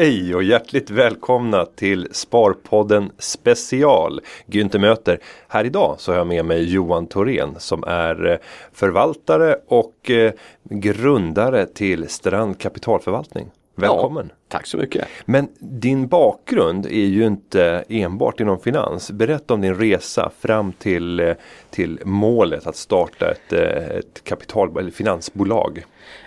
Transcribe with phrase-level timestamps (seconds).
[0.00, 4.20] Hej och hjärtligt välkomna till Sparpodden special.
[4.46, 5.18] Günther möter.
[5.48, 8.38] Här idag så har jag med mig Johan Thorén som är eh,
[8.72, 13.50] förvaltare och eh, grundare till Strand Kapitalförvaltning.
[13.80, 14.26] Välkommen!
[14.28, 15.08] Ja, tack så mycket!
[15.24, 19.10] Men din bakgrund är ju inte enbart inom finans.
[19.10, 21.34] Berätta om din resa fram till, eh,
[21.70, 25.84] till målet att starta ett, ett kapital eller finansbolag.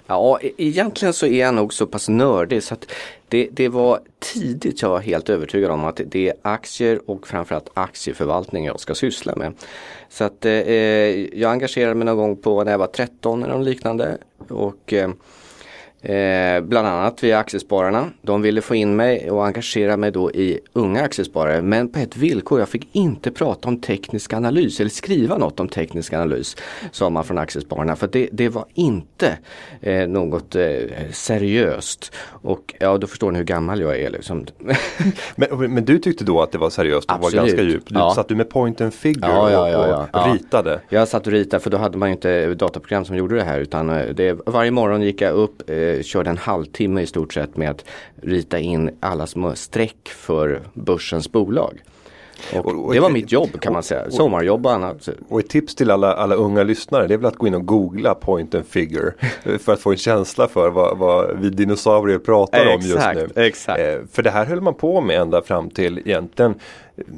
[0.08, 2.91] Ja, e-, egentligen så är jag nog så pass nördig så att
[3.27, 7.70] det, det var tidigt jag var helt övertygad om att det är aktier och framförallt
[7.73, 9.53] aktieförvaltning jag ska syssla med.
[10.09, 10.52] Så att eh,
[11.39, 14.17] jag engagerade mig någon gång på när jag var 13 eller något liknande.
[14.49, 15.09] Och eh,
[16.03, 18.09] Eh, bland annat via Aktiespararna.
[18.21, 22.17] De ville få in mig och engagera mig då i unga aktiesparare men på ett
[22.17, 22.59] villkor.
[22.59, 26.55] Jag fick inte prata om teknisk analys eller skriva något om teknisk analys.
[26.92, 29.38] Sa man från Aktiespararna för det, det var inte
[29.81, 30.64] eh, något eh,
[31.11, 32.11] seriöst.
[32.25, 34.09] Och ja då förstår ni hur gammal jag är.
[34.09, 34.45] Liksom.
[35.36, 37.36] men, men, du tyckte då att det var seriöst och Absolut.
[37.36, 37.89] var ganska djupt?
[37.89, 38.14] Du, ja.
[38.16, 40.81] Satt du med point and figure ja, ja, och, och ritade?
[40.89, 43.59] Jag satt och ritade för då hade man ju inte dataprogram som gjorde det här
[43.59, 47.58] utan eh, det, varje morgon gick jag upp eh, körde en halvtimme i stort sett
[47.58, 47.86] med att
[48.22, 51.83] rita in alla små streck för börsens bolag.
[52.53, 55.09] Och och, det var mitt jobb kan man säga, sommarjobb och annat.
[55.30, 57.66] Och ett tips till alla, alla unga lyssnare det är väl att gå in och
[57.66, 59.14] googla point and figure.
[59.59, 63.30] för att få en känsla för vad, vad vi dinosaurier pratar om just nu.
[63.36, 63.80] Exakt.
[63.80, 66.55] Eh, för det här höll man på med ända fram till egentligen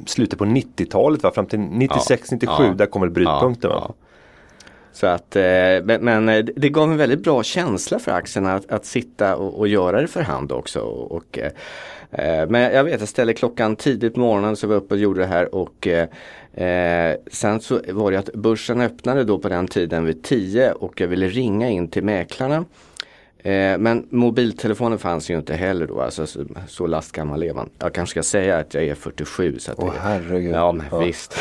[0.06, 3.70] slutet på 90-talet, fram till 96-97, ja, där kommer brytpunkten.
[3.70, 3.94] Ja,
[4.96, 8.84] så att, eh, men eh, det gav en väldigt bra känsla för aktierna att, att
[8.84, 10.80] sitta och, och, göra det för hand också.
[10.80, 14.94] Och, eh, men jag vet, jag ställde klockan tidigt på morgonen så var jag uppe
[14.94, 19.48] och gjorde det här och eh, sen så var det att börsen öppnade då på
[19.48, 22.64] den tiden vid 10 och jag ville ringa in till mäklarna.
[23.38, 27.70] Eh, men mobiltelefonen fanns ju inte heller då, alltså så, så lastgammal är man.
[27.78, 29.58] Jag kanske ska säga att jag är 47.
[29.58, 30.54] Så att Åh herregud.
[30.54, 30.98] Ja, men ja.
[30.98, 31.36] visst.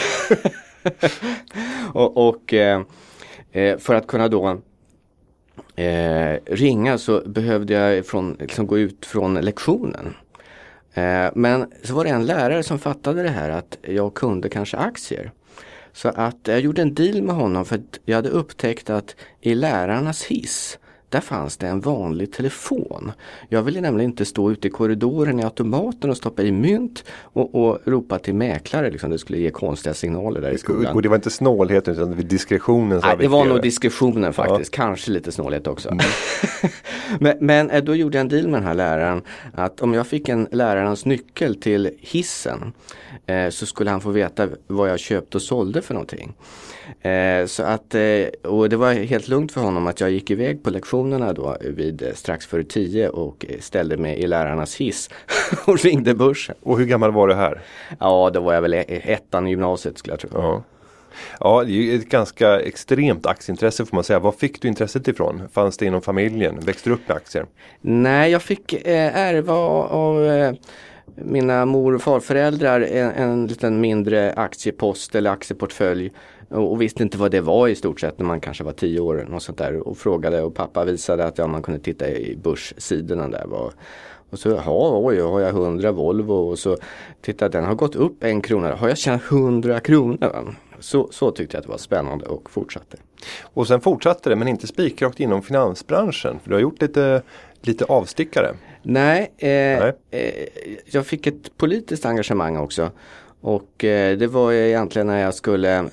[1.93, 2.81] och, och eh,
[3.55, 4.61] Eh, för att kunna då
[5.75, 10.15] eh, ringa så behövde jag från, liksom gå ut från lektionen.
[10.93, 14.77] Eh, men så var det en lärare som fattade det här att jag kunde kanske
[14.77, 15.31] aktier.
[15.93, 19.55] Så att jag gjorde en deal med honom för att jag hade upptäckt att i
[19.55, 20.79] lärarnas hiss
[21.09, 23.11] där fanns det en vanlig telefon.
[23.49, 27.55] Jag ville nämligen inte stå ute i korridoren i automaten och stoppa i mynt och,
[27.55, 28.91] och ropa till mäklare.
[28.91, 29.09] Liksom.
[29.09, 30.95] Det skulle ge konstiga signaler där i skolan.
[30.95, 33.01] Och det var inte snålheten utan diskretionen?
[33.03, 34.77] Nej, det var nog diskretionen faktiskt.
[34.77, 34.83] Ja.
[34.83, 35.89] Kanske lite snålhet också.
[35.89, 36.05] Mm.
[37.19, 39.21] men, men, eh, då gjorde jag en deal med den här läraren.
[39.53, 42.73] Att om jag fick en lärarens nyckel till hissen
[43.25, 46.33] eh, så skulle han få veta vad jag köpte och sålde för någonting.
[47.01, 50.63] Eh, så att, eh, och det var helt lugnt för honom att jag gick iväg
[50.63, 55.09] på lektionerna då vid eh, strax före tio och ställde mig i lärarnas hiss
[55.65, 56.55] och ringde börsen.
[56.61, 57.61] Och hur gammal var du här?
[57.99, 60.29] Ja, då var jag väl ettan i gymnasiet skulle jag tro.
[60.33, 60.63] Ja.
[61.39, 64.19] Ja, det är ju ett ganska extremt aktieintresse får man säga.
[64.19, 65.49] Var fick du intresset ifrån?
[65.53, 66.59] Fanns det inom familjen?
[66.59, 67.45] Växte du upp med aktier?
[67.81, 70.53] Nej, jag fick eh, ärva av eh,
[71.15, 76.11] mina mor och farföräldrar en, en liten mindre aktiepost eller aktieportfölj
[76.49, 78.99] och, och, visste inte vad det var i stort sett när man kanske var tio
[78.99, 82.37] år och sånt där och frågade och pappa visade att ja, man kunde titta i
[82.43, 83.45] börssidorna där.
[83.45, 83.73] Var,
[84.29, 86.77] och så, ja, oj, har jag hundra Volvo och så
[87.21, 88.75] titta den har gått upp en krona.
[88.75, 90.55] Har jag tjänat hundra kronor?
[90.79, 92.97] Så, så tyckte jag att det var spännande och fortsatte.
[93.41, 96.39] Och sen fortsatte det men inte spikrakt inom finansbranschen.
[96.43, 97.21] För du har gjort lite,
[97.61, 98.53] lite avstickare.
[98.87, 99.93] Nej, eh, Nej.
[100.11, 100.47] Eh,
[100.85, 102.91] jag fick ett politiskt engagemang också.
[103.41, 105.85] Och eh, det var egentligen när jag skulle eh,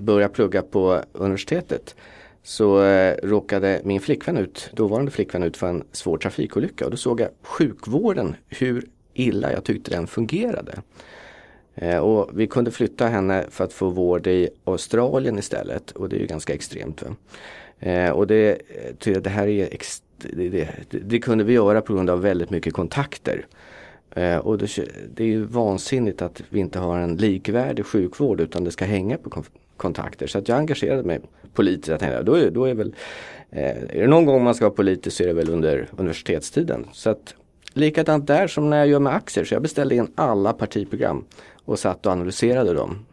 [0.00, 1.94] börja plugga på universitetet
[2.42, 6.96] så eh, råkade min flickvän ut, dåvarande flickvän ut för en svår trafikolycka och då
[6.96, 10.82] såg jag sjukvården, hur illa jag tyckte den fungerade.
[11.74, 16.16] Eh, och vi kunde flytta henne för att få vård i Australien istället och det
[16.16, 17.02] är ju ganska extremt.
[17.80, 18.50] Eh, och det,
[19.06, 19.68] eh, det här är
[20.18, 23.46] det, det, det, kunde vi göra på grund av väldigt mycket kontakter.
[24.10, 24.78] Eh, och det,
[25.14, 29.18] det, är ju vansinnigt att vi inte har en likvärdig sjukvård utan det ska hänga
[29.18, 29.44] på
[29.76, 30.26] kontakter.
[30.26, 31.20] Så att jag engagerade mig
[31.54, 31.88] politiskt.
[31.88, 32.94] Jag tänkte, då, är, då är, väl,
[33.50, 36.86] eh, är det någon gång man ska vara politisk så är det väl under universitetstiden.
[36.92, 37.34] Så att,
[37.72, 39.44] likadant där som när jag gör med aktier.
[39.44, 41.24] Så jag beställde in alla partiprogram
[41.64, 43.06] och satt och analyserade dem.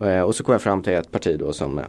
[0.00, 1.84] Eh, och så kom jag fram till ett parti då som eh,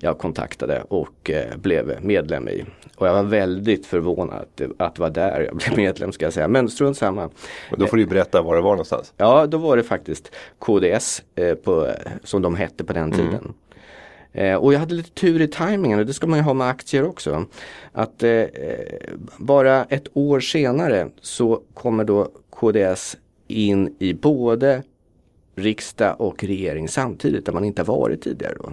[0.00, 2.64] jag kontaktade och eh, blev medlem i.
[2.96, 6.32] Och jag var väldigt förvånad att, att det var där jag blev medlem ska jag
[6.32, 6.48] säga.
[6.48, 7.24] Men strunt samma.
[7.70, 9.12] Och då får du berätta var det var någonstans.
[9.16, 11.88] Ja, då var det faktiskt KDS eh, på,
[12.24, 13.16] som de hette på den mm.
[13.16, 13.54] tiden.
[14.32, 16.66] Eh, och jag hade lite tur i tajmingen och det ska man ju ha med
[16.66, 17.44] aktier också.
[17.92, 18.44] Att eh,
[19.38, 24.82] bara ett år senare så kommer då KDS in i både
[25.54, 28.54] riksdag och regering samtidigt där man inte varit tidigare.
[28.58, 28.72] Då.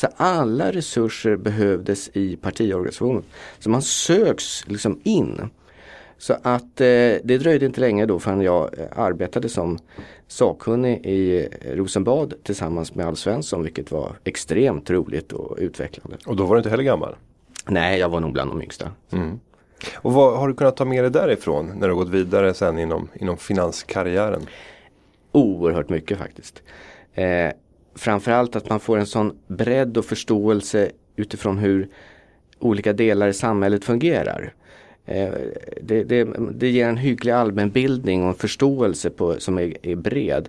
[0.00, 3.22] Så alla resurser behövdes i partiorganisationen.
[3.58, 5.50] Så man söks liksom in.
[6.18, 6.86] Så att eh,
[7.24, 9.78] det dröjde inte länge då förrän jag eh, arbetade som
[10.26, 16.16] sakkunnig i Rosenbad tillsammans med Alf Svensson vilket var extremt roligt och utvecklande.
[16.26, 17.16] Och då var du inte heller gammal?
[17.66, 18.90] Nej, jag var nog bland de yngsta.
[19.10, 19.40] Mm.
[19.94, 23.08] Och vad har du kunnat ta med dig därifrån när du gått vidare sen inom,
[23.14, 24.46] inom finanskarriären?
[25.32, 26.62] Oerhört mycket faktiskt.
[27.14, 27.50] Eh,
[27.94, 31.88] framförallt att man får en sån bredd och förståelse utifrån hur
[32.58, 34.54] olika delar i samhället fungerar.
[35.04, 35.32] Eh,
[35.82, 40.48] det, det, det, ger en hygglig allmänbildning och en förståelse på, som är, är bred.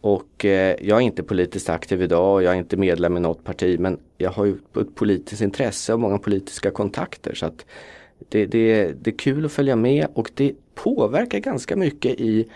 [0.00, 3.78] Och eh, jag är inte politiskt aktiv idag, jag är inte medlem i något parti
[3.78, 7.34] men jag har ju ett politiskt intresse och många politiska kontakter.
[7.34, 7.66] så att
[8.28, 12.48] det, det, det är kul att följa med och det påverkar ganska mycket i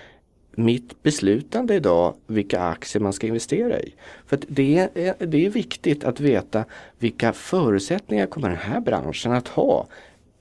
[0.56, 3.94] mitt beslutande idag vilka aktier man ska investera i.
[4.26, 6.64] För det är, det är viktigt att veta
[6.98, 9.86] vilka förutsättningar kommer den här branschen att ha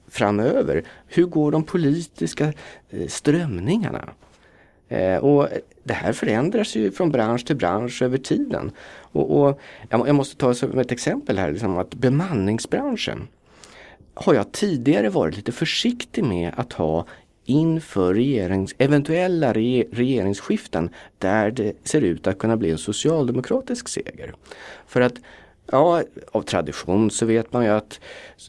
[0.08, 0.84] framöver.
[1.08, 2.54] Hur går de politiska
[2.90, 4.10] eh, strömningarna?
[4.90, 5.48] Eh, och
[5.84, 8.72] det här förändras ju från bransch till bransch över tiden.
[9.00, 9.60] Och, och
[9.90, 13.28] jag måste ta som ett exempel här, liksom att bemanningsbranschen
[14.14, 17.06] har jag tidigare varit lite försiktig med att ha
[17.46, 24.36] inför regerings, eventuella regeringsskiften där det ser ut att kunna bli en socialdemokratisk seger.
[24.88, 25.14] För att
[25.72, 28.00] Ja, av tradition så vet man ju att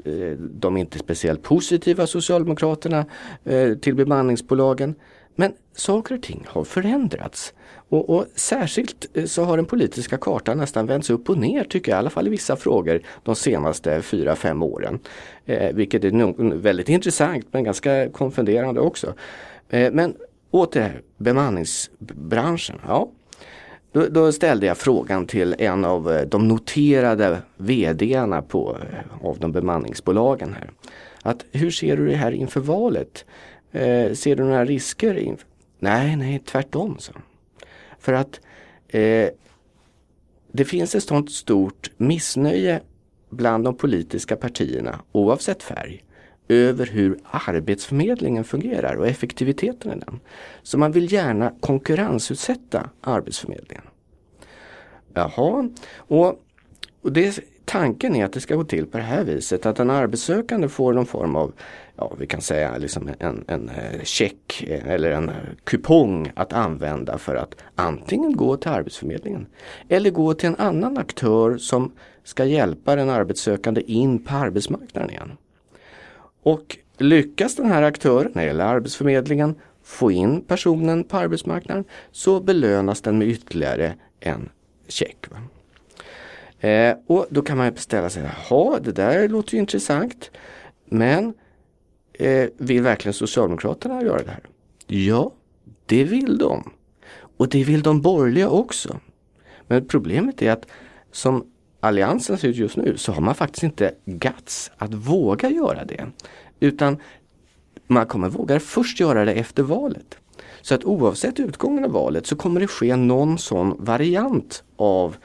[0.04, 3.04] eh, de är speciellt positiva Socialdemokraterna
[3.44, 4.94] eh, till bemanningsbolagen.
[5.36, 7.54] Men saker och ting har förändrats.
[7.88, 11.92] Och, och, särskilt eh, så har den politiska kartan nästan vänts upp och ner tycker
[11.92, 14.98] jag, i alla fall i vissa frågor de senaste fyra fem åren.
[15.46, 19.14] Eh, vilket är no väldigt intressant men ganska konfunderande också.
[19.68, 20.14] Eh, men
[20.50, 22.80] åter bemanningsbranschen.
[22.86, 23.10] Ja,
[23.92, 29.38] då, då, ställde jag frågan till en av eh, de noterade VDarna på, eh, av
[29.38, 30.70] de bemanningsbolagen här.
[31.22, 33.24] Att hur ser du det här inför valet?
[33.76, 35.18] Eh, ser du några risker?
[35.18, 35.46] Inför?
[35.78, 36.98] Nej, nej, tvärtom.
[36.98, 37.12] Så.
[37.98, 38.40] För att
[38.88, 39.28] eh,
[40.52, 42.80] det finns ett sådant stort missnöje
[43.30, 46.02] bland de politiska partierna oavsett färg
[46.48, 50.20] över hur arbetsförmedlingen fungerar och effektiviteten i den.
[50.62, 53.84] Så man vill gärna konkurrensutsätta arbetsförmedlingen.
[55.14, 56.42] Jaha, och,
[57.02, 59.90] och det, tanken är att det ska gå till på det här viset att en
[59.90, 61.52] arbetssökande får någon form av,
[61.96, 65.34] ja vi kan säga liksom en, en eh, check eh, eller en eh,
[65.64, 69.46] kupong att använda för att antingen gå till Arbetsförmedlingen
[69.88, 71.92] eller gå till en annan aktör som
[72.24, 75.32] ska hjälpa den arbetssökande in på arbetsmarknaden igen.
[76.42, 83.18] Och lyckas den här aktören, eller Arbetsförmedlingen, få in personen på arbetsmarknaden så belönas den
[83.18, 84.48] med ytterligare en
[84.88, 85.26] check.
[86.60, 90.30] Eh, och då kan man beställa sig, jaha det där låter ju intressant.
[90.84, 91.34] Men
[92.12, 94.42] eh, vill verkligen Socialdemokraterna göra det här?
[94.86, 95.32] Ja,
[95.86, 96.72] det vill de.
[97.36, 99.00] Och det vill de borgerliga också.
[99.66, 100.66] Men problemet är att
[101.12, 101.46] som
[101.80, 106.06] alliansen ser ut just nu så har man faktiskt inte guts att våga göra det.
[106.60, 106.96] Utan
[107.86, 110.18] man kommer våga först göra det efter valet.
[110.62, 115.16] Så att oavsett utgången av valet så kommer det ske någon sån variant av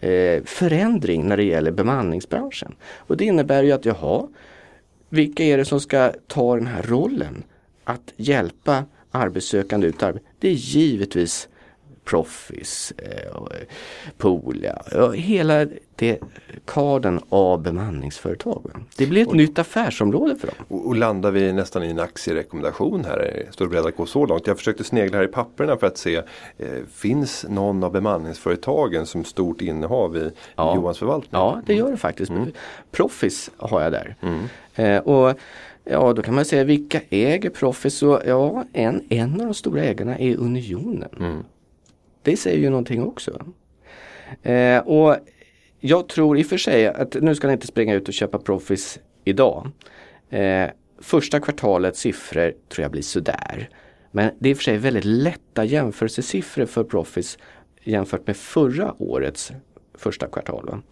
[0.00, 2.74] eh, förändring när det gäller bemanningsbranschen.
[2.82, 4.28] Och det innebär ju att jaha,
[5.08, 7.42] vilka är det som ska ta den här rollen?
[7.84, 10.26] Att hjälpa arbetssökande ut arbete.
[10.38, 11.48] Det är givetvis
[12.10, 13.42] Proffice, eh,
[14.18, 14.82] Poolia,
[15.14, 16.18] hela det
[16.64, 18.70] kaden av bemanningsföretag.
[18.96, 20.56] Det blir ett och, nytt affärsområde för dem.
[20.68, 23.46] Och, och, landar vi nästan i en aktierekommendation här?
[23.50, 24.46] Står du beredd att gå så långt?
[24.46, 29.24] Jag försökte snegla här i papperna för att se eh, Finns någon av bemanningsföretagen som
[29.24, 30.74] stort innehav i ja.
[30.74, 31.40] Johans förvaltning?
[31.40, 32.30] Ja, det gör det faktiskt.
[32.30, 32.52] Mm.
[32.90, 34.16] Proffice har jag där.
[34.20, 34.44] Mm.
[34.74, 35.38] Eh, och
[35.84, 38.02] Ja, då kan man säga vilka äger Proffice?
[38.26, 41.08] ja, en, en av de stora ägarna är Unionen.
[41.18, 41.44] Mm.
[42.22, 43.46] Det säger ju någonting också.
[44.42, 45.16] Eh, och
[45.80, 48.38] jag tror i och för sig att nu ska ni inte springa ut och köpa
[48.38, 49.70] Proffice idag.
[50.30, 53.68] Eh, första kvartalets siffror tror jag blir sådär.
[54.10, 57.38] Men det är i och för sig väldigt lätta jämförelsesiffror för Proffice
[57.84, 59.52] jämfört med förra årets
[59.94, 60.66] första kvartal.
[60.66, 60.82] Va?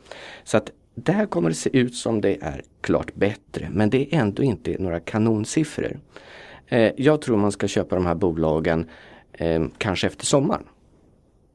[0.44, 4.20] Så att där kommer det se ut som det är klart bättre men det är
[4.20, 6.00] ändå inte några kanonsiffror.
[6.66, 8.90] Eh, jag tror man ska köpa de här bolagen
[9.32, 10.64] eh, kanske efter sommaren.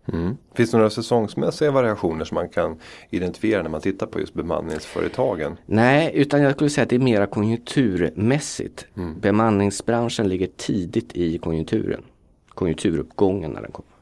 [0.06, 0.38] Mm.
[0.54, 2.80] Finns det några säsongsmässiga variationer som man kan
[3.10, 5.58] identifiera när man tittar på just bemanningsföretagen?
[5.66, 8.86] Nej, utan jag skulle säga att det är mera konjunkturmässigt.
[8.98, 9.20] Mm.
[9.20, 12.04] Bemanningsbranschen ligger tidigt i konjunkturen.
[12.50, 13.93] Konjunkturuppgången när den kommer.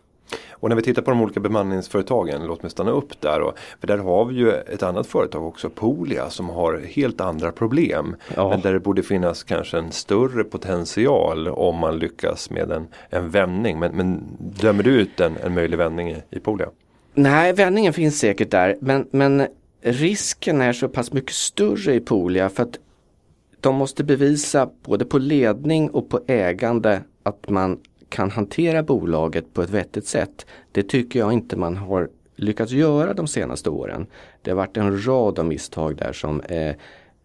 [0.61, 3.41] Och när vi tittar på de olika bemanningsföretagen, låt mig stanna upp där.
[3.41, 7.51] Och, för där har vi ju ett annat företag också, Polia, som har helt andra
[7.51, 8.15] problem.
[8.35, 8.49] Ja.
[8.49, 13.29] Men där det borde finnas kanske en större potential om man lyckas med en, en
[13.29, 13.79] vändning.
[13.79, 16.69] Men, men dömer du ut en, en möjlig vändning i, i Polia?
[17.13, 18.77] Nej, vändningen finns säkert där.
[18.81, 19.47] Men, men
[19.81, 22.79] risken är så pass mycket större i Polia för att
[23.59, 27.79] de måste bevisa både på ledning och på ägande att man
[28.11, 30.45] kan hantera bolaget på ett vettigt sätt.
[30.71, 34.07] Det tycker jag inte man har lyckats göra de senaste åren.
[34.41, 36.75] Det har varit en rad av misstag där som eh,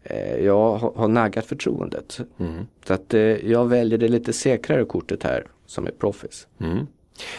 [0.02, 2.20] eh, jag har, naggat förtroendet.
[2.38, 2.66] Mm.
[2.86, 6.46] Så att eh, jag väljer det lite säkrare kortet här som är Profis.
[6.60, 6.86] Mm.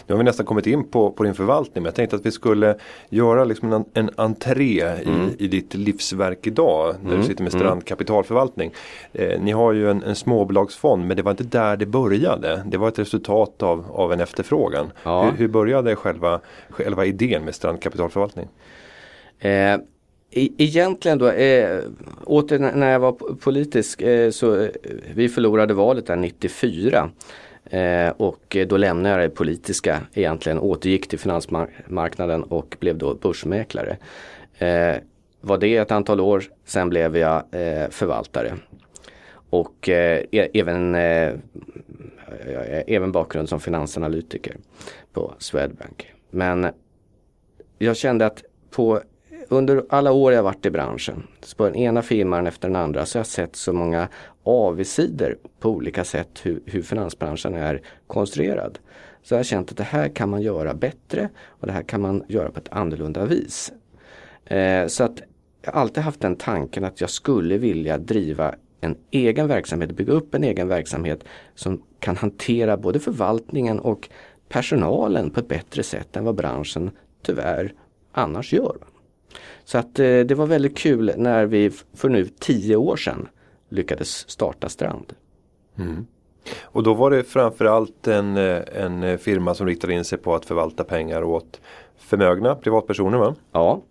[0.07, 2.31] Nu har vi nästan kommit in på, på din förvaltning men jag tänkte att vi
[2.31, 2.75] skulle
[3.09, 5.29] göra liksom en, en entré mm.
[5.37, 6.95] i, i ditt livsverk idag.
[7.01, 7.21] När mm.
[7.21, 7.59] du sitter med mm.
[7.59, 8.73] Strand kapitalförvaltning.
[9.13, 12.63] Eh, ni har ju en, en småbolagsfond men det var inte där det började.
[12.65, 14.91] Det var ett resultat av, av en efterfrågan.
[15.03, 15.23] Ja.
[15.23, 18.47] Hur, hur började själva, själva idén med Strand kapitalförvaltning?
[19.39, 19.77] Eh.
[20.31, 21.79] Egentligen då, eh,
[22.23, 24.69] åter när jag var politisk eh, så eh,
[25.13, 27.09] vi förlorade valet där 94.
[27.69, 33.97] Eh, och då lämnade jag det politiska egentligen, återgick till finansmarknaden och blev då börsmäklare.
[34.57, 34.95] Eh,
[35.41, 38.53] var det ett antal år, sen blev jag eh, förvaltare.
[39.49, 41.33] Och eh, e-, även, eh,
[42.87, 44.55] även bakgrund som finansanalytiker
[45.13, 46.13] på Swedbank.
[46.29, 46.67] Men
[47.77, 49.01] jag kände att på
[49.49, 51.27] under alla år jag varit i branschen,
[51.57, 54.07] på den ena firman efter den andra, så har jag sett så många
[54.43, 58.79] avigsidor på olika sätt hur, hur finansbranschen är konstruerad.
[59.23, 62.01] Så jag har känt att det här kan man göra bättre och det här kan
[62.01, 63.71] man göra på ett annorlunda vis.
[64.45, 65.21] Eh, så att
[65.61, 70.13] jag har alltid haft den tanken att jag skulle vilja driva en egen verksamhet, bygga
[70.13, 71.23] upp en egen verksamhet
[71.55, 74.09] som kan hantera både förvaltningen och
[74.49, 77.73] personalen på ett bättre sätt än vad branschen tyvärr
[78.11, 78.77] annars gör.
[79.63, 83.27] Så att eh, det var väldigt kul när vi för nu tio år sedan
[83.69, 85.13] lyckades starta Strand.
[85.77, 86.05] Mm.
[86.61, 90.45] Och då var det framförallt en, eh, en firma som riktade in sig på att
[90.45, 91.61] förvalta pengar åt
[91.97, 93.35] förmögna privatpersoner va?
[93.51, 93.81] Ja.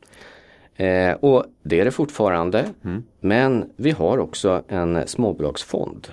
[0.77, 2.65] Eh, och det är det fortfarande.
[2.85, 3.03] Mm.
[3.21, 6.09] Men vi har också en småbolagsfond.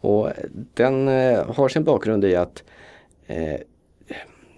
[0.00, 0.30] Och
[0.74, 2.64] den eh, har sin bakgrund i att
[3.26, 3.60] eh,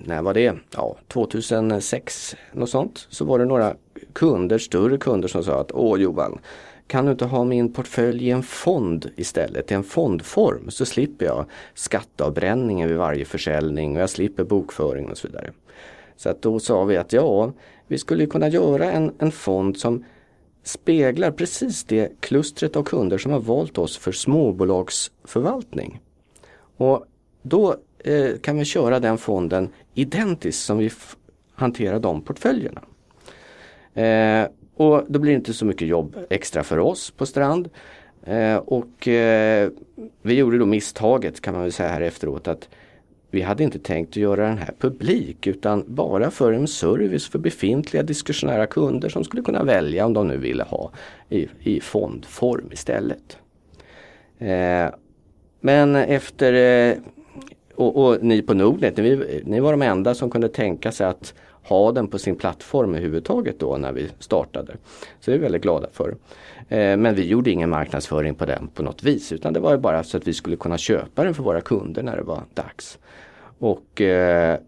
[0.06, 0.54] när var det?
[0.76, 3.06] Ja, 2006 något sånt.
[3.10, 3.76] Så var det några
[4.12, 6.38] kunder, större kunder som sa att Åh Johan,
[6.86, 11.26] kan du inte ha min portfölj i en fond istället, i en fondform så slipper
[11.26, 11.44] jag
[11.74, 15.52] skatteavbränningen vid varje försäljning och jag slipper bokföring och så vidare.
[16.16, 17.52] Så att då sa vi att ja,
[17.86, 20.04] vi skulle kunna göra en, en fond som
[20.62, 26.00] speglar precis det klustret av kunder som har valt oss för småbolagsförvaltning.
[26.76, 27.04] Och
[27.42, 30.90] då eh, kan vi köra den fonden identiskt som vi
[31.54, 32.82] hanterar de portföljerna.
[33.94, 37.68] Eh, och då blir det inte så mycket jobb extra för oss på Strand.
[38.24, 39.70] Eh, och eh,
[40.22, 42.68] vi gjorde då misstaget kan man väl säga här efteråt att
[43.30, 47.38] vi hade inte tänkt att göra den här publik utan bara för en service för
[47.38, 50.90] befintliga diskussionära kunder som skulle kunna välja om de nu ville ha
[51.28, 53.38] i, i fondform istället.
[54.38, 54.86] Eh,
[55.60, 56.96] men efter eh,
[57.86, 61.34] och, och, ni på Nordnet, ni, ni var de enda som kunde tänka sig att
[61.62, 64.72] ha den på sin plattform överhuvudtaget då när vi startade.
[65.20, 66.16] Så det är vi väldigt glada för.
[66.68, 70.04] Eh, men vi gjorde ingen marknadsföring på den på något vis utan det var bara
[70.04, 72.98] så att vi skulle kunna köpa den för våra kunder när det var dags.
[73.58, 74.58] Och eh,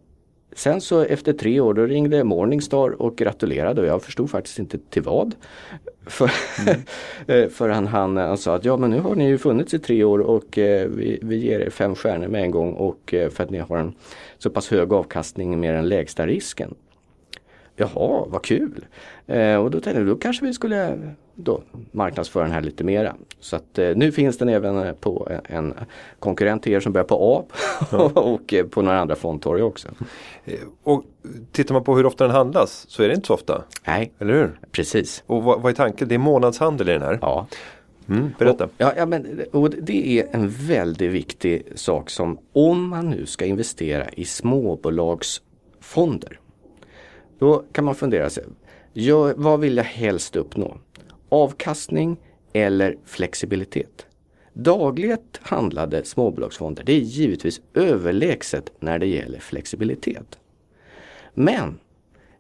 [0.55, 4.79] Sen så efter tre år då ringde Morningstar och gratulerade och jag förstod faktiskt inte
[4.79, 5.35] till vad.
[6.07, 6.31] För,
[7.29, 7.51] mm.
[7.51, 10.05] för han, han, han sa att ja men nu har ni ju funnits i tre
[10.05, 13.45] år och eh, vi, vi ger er fem stjärnor med en gång och eh, för
[13.45, 13.95] att ni har en
[14.39, 16.75] så pass hög avkastning med den lägsta risken.
[17.77, 18.85] Jaha, vad kul!
[19.27, 20.99] Eh, och då tänkte jag, då kanske vi skulle
[21.35, 21.63] då
[21.93, 23.17] marknadsföra den här lite mera.
[23.41, 25.75] Så att eh, nu finns den även eh, på en
[26.19, 27.45] konkurrent till er som börjar på A
[28.15, 29.89] och eh, på några andra fondtorg också.
[30.45, 31.05] Eh, och
[31.53, 33.63] tittar man på hur ofta den handlas så är det inte så ofta.
[33.87, 34.59] Nej, eller hur?
[34.71, 35.23] Precis.
[35.27, 36.09] Och vad, vad är tanken?
[36.09, 37.19] Det är månadshandel i den här?
[37.23, 37.47] Ja.
[38.09, 38.65] Mm, berätta.
[38.65, 43.27] Och, ja, ja, men, och det är en väldigt viktig sak som om man nu
[43.27, 46.39] ska investera i småbolagsfonder
[47.39, 48.45] då kan man fundera sig,
[48.93, 50.77] gör, vad vill jag helst uppnå?
[51.29, 52.17] Avkastning
[52.53, 54.07] eller flexibilitet?
[54.53, 60.39] Dagligt handlade småbolagsfonder, det är givetvis överlägset när det gäller flexibilitet.
[61.35, 61.79] Men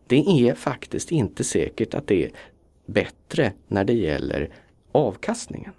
[0.07, 2.31] det är faktiskt inte säkert att det är
[2.87, 4.51] bättre när det gäller
[4.93, 5.73] avkastningen.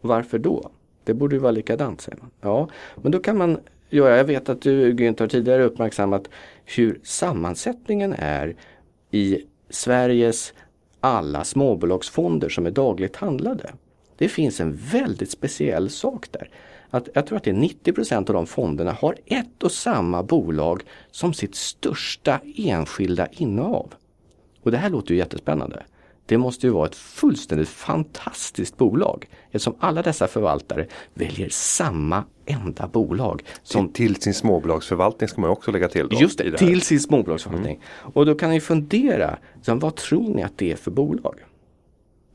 [0.00, 0.70] Varför då?
[1.04, 2.30] Det borde ju vara likadant säger man.
[2.40, 2.68] Ja,
[3.02, 3.60] men då kan man
[3.90, 6.28] göra, jag vet att du Günther har tidigare uppmärksammat
[6.64, 8.56] hur sammansättningen är
[9.10, 10.54] i Sveriges
[11.04, 13.72] alla småbolagsfonder som är dagligt handlade.
[14.16, 16.50] Det finns en väldigt speciell sak där.
[16.90, 20.82] Att jag tror att det är 90% av de fonderna har ett och samma bolag
[21.10, 23.94] som sitt största enskilda innehav.
[24.62, 25.82] Och det här låter ju jättespännande.
[26.26, 32.88] Det måste ju vara ett fullständigt fantastiskt bolag eftersom alla dessa förvaltare väljer samma enda
[32.88, 33.42] bolag.
[33.62, 33.88] Som...
[33.88, 36.08] Till, till sin småbolagsförvaltning ska man också lägga till.
[36.08, 37.74] Då, Just det, det till sin småbolagsförvaltning.
[37.74, 38.12] Mm.
[38.14, 41.34] Och då kan ni fundera, så vad tror ni att det är för bolag?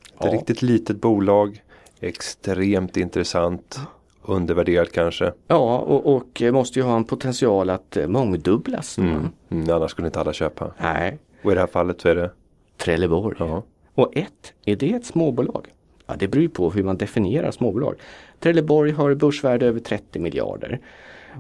[0.04, 0.34] Ett ja.
[0.34, 1.64] riktigt litet bolag,
[2.00, 3.80] extremt intressant.
[4.22, 5.34] Undervärderat kanske.
[5.48, 8.98] Ja och, och, måste ju ha en potential att mångdubblas.
[8.98, 9.30] Mm.
[9.50, 10.72] Mm, annars skulle inte alla köpa.
[10.78, 11.18] Nej.
[11.44, 12.32] Och i det här fallet så är det?
[12.78, 13.36] Trelleborg.
[13.40, 13.64] Ja.
[13.94, 15.68] Och ett, är det ett småbolag?
[16.10, 17.96] Ja, det beror på hur man definierar småbolag.
[18.40, 20.80] Trelleborg har börsvärde över 30 miljarder.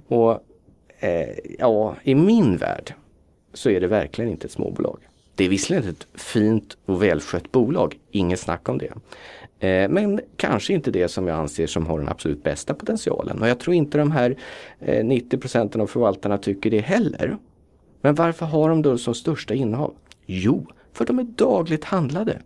[0.07, 0.31] Och
[0.99, 2.93] eh, ja, i min värld
[3.53, 4.99] så är det verkligen inte ett småbolag.
[5.35, 8.93] Det är visserligen ett fint och välskött bolag, inget snack om det.
[9.67, 13.41] Eh, men kanske inte det som jag anser som har den absolut bästa potentialen.
[13.41, 14.35] Och jag tror inte de här
[14.79, 17.37] eh, 90 procenten av förvaltarna tycker det heller.
[18.01, 19.93] Men varför har de då som största innehav?
[20.25, 22.39] Jo, för de är dagligt handlade.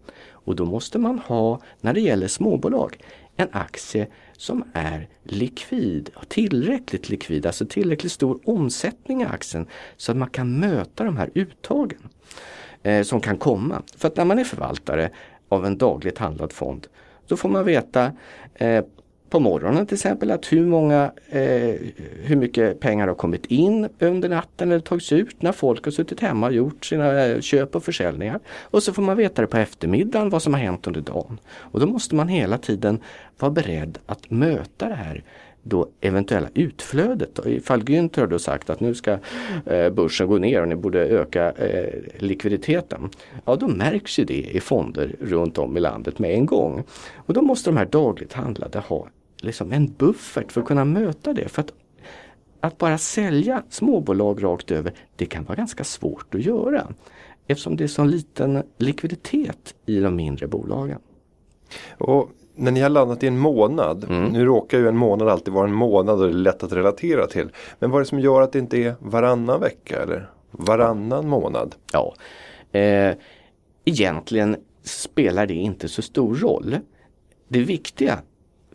[0.44, 2.98] Och då måste man ha, när det gäller småbolag,
[3.36, 4.08] en aktie
[4.38, 10.60] som är likvid, tillräckligt likvid, alltså tillräckligt stor omsättning i aktien så att man kan
[10.60, 12.10] möta de här uttagen
[12.84, 13.82] eh, som kan komma.
[13.98, 15.10] För att när man är förvaltare
[15.50, 16.88] av en dagligt handlad fond
[17.28, 18.12] då får man veta
[18.56, 18.84] eh,
[19.34, 21.76] på morgonen till exempel att hur många, eh,
[22.24, 26.20] hur mycket pengar har kommit in under natten eller tagits ut när folk har suttit
[26.20, 28.40] hemma och gjort sina eh, köp och försäljningar.
[28.62, 31.40] Och så får man veta det på eftermiddagen vad som har hänt under dagen.
[31.50, 33.00] Och då måste man hela tiden
[33.40, 35.24] vara beredd att möta det här
[35.64, 37.40] då eventuella utflödet.
[37.46, 39.18] Ifall Günther har då sagt att nu ska
[39.66, 43.10] eh, börsen gå ner och ni borde öka eh, likviditeten.
[43.46, 46.84] Ja då märks ju det i fonder runt om i landet med en gång.
[47.16, 49.08] Och då måste de här dagligt handlade ha
[49.44, 51.48] liksom en buffert för att kunna möta det.
[51.48, 51.74] För att,
[52.60, 56.88] att bara sälja småbolag rakt över, det kan vara ganska svårt att göra.
[57.48, 61.00] Eftersom det är så liten likviditet i de mindre bolagen.
[61.98, 64.26] Och när ni har landat i en månad, mm.
[64.26, 67.28] nu råkar ju en månad alltid vara en månad och det är lätt att relatera
[67.28, 67.50] till.
[67.80, 71.76] Men vad är det som gör att det inte är varannan vecka eller varannan månad?
[71.92, 72.16] Ja,
[72.80, 73.16] eh,
[73.86, 76.78] Egentligen spelar det inte så stor roll.
[77.48, 78.20] Det viktiga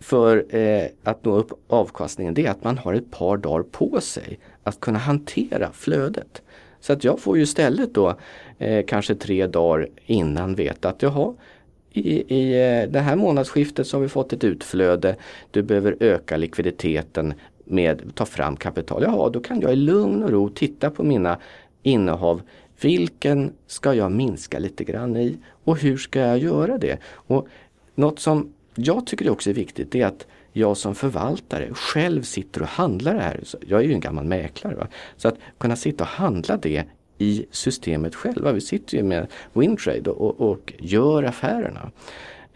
[0.00, 4.00] för eh, att nå upp avkastningen det är att man har ett par dagar på
[4.00, 6.42] sig att kunna hantera flödet.
[6.80, 8.16] Så att jag får ju istället då
[8.58, 11.34] eh, kanske tre dagar innan veta att jaha,
[11.92, 15.16] i, i eh, det här månadsskiftet så har vi fått ett utflöde.
[15.50, 17.34] Du behöver öka likviditeten
[17.64, 19.02] med ta fram kapital.
[19.02, 21.38] Jaha, då kan jag i lugn och ro titta på mina
[21.82, 22.42] innehav.
[22.80, 26.98] Vilken ska jag minska lite grann i och hur ska jag göra det?
[27.04, 27.48] Och
[27.94, 32.68] något som jag tycker också är viktigt är att jag som förvaltare själv sitter och
[32.68, 33.40] handlar det här.
[33.66, 34.74] Jag är ju en gammal mäklare.
[34.74, 34.86] Va?
[35.16, 36.84] Så att kunna sitta och handla det
[37.18, 38.52] i systemet själva.
[38.52, 41.90] Vi sitter ju med Wintrade och, och, och gör affärerna.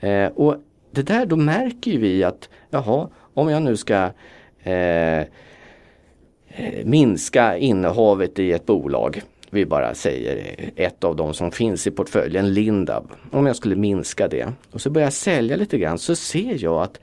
[0.00, 0.56] Eh, och
[0.90, 4.10] det där då märker vi att jaha, om jag nu ska
[4.62, 5.26] eh, eh
[6.84, 9.22] minska innehavet i ett bolag
[9.54, 13.12] vi bara säger ett av de som finns i portföljen, Lindab.
[13.30, 16.82] Om jag skulle minska det och så börjar jag sälja lite grann så ser jag
[16.82, 17.00] att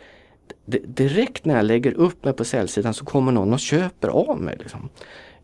[0.86, 4.58] direkt när jag lägger upp mig på säljsidan så kommer någon och köper av mig.
[4.60, 4.90] Liksom.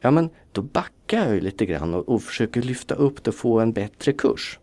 [0.02, 3.60] Ja men då backar jag lite grann och, och försöker lyfta upp det och få
[3.60, 4.60] en bättre kurs.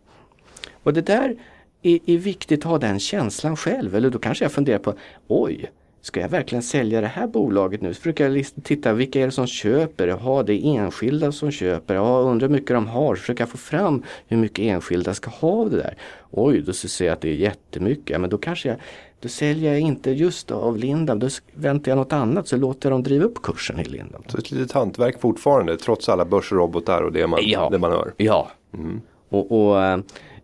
[0.83, 1.35] Och det där
[1.81, 3.95] är, är viktigt att ha den känslan själv.
[3.95, 4.93] Eller då kanske jag funderar på,
[5.27, 5.71] oj,
[6.03, 7.93] Ska jag verkligen sälja det här bolaget nu?
[7.93, 10.07] Så brukar jag titta vilka är det som köper?
[10.07, 11.95] Jaha, det är enskilda som köper.
[11.95, 13.15] Ja, undrar hur mycket de har.
[13.15, 15.97] Försöka få fram hur mycket enskilda ska ha av det där.
[16.31, 18.09] Oj, då ser jag att det är jättemycket.
[18.09, 18.77] Ja, men då kanske jag
[19.19, 21.19] då säljer jag inte just av Lindab.
[21.19, 24.23] Då väntar jag något annat så låter jag dem driva upp kursen i Lindab.
[24.27, 27.69] Så ett litet hantverk fortfarande trots alla börsrobotar och det man, ja.
[27.71, 28.13] det man hör?
[28.17, 28.51] Ja.
[28.73, 29.01] Mm.
[29.29, 29.83] Och, och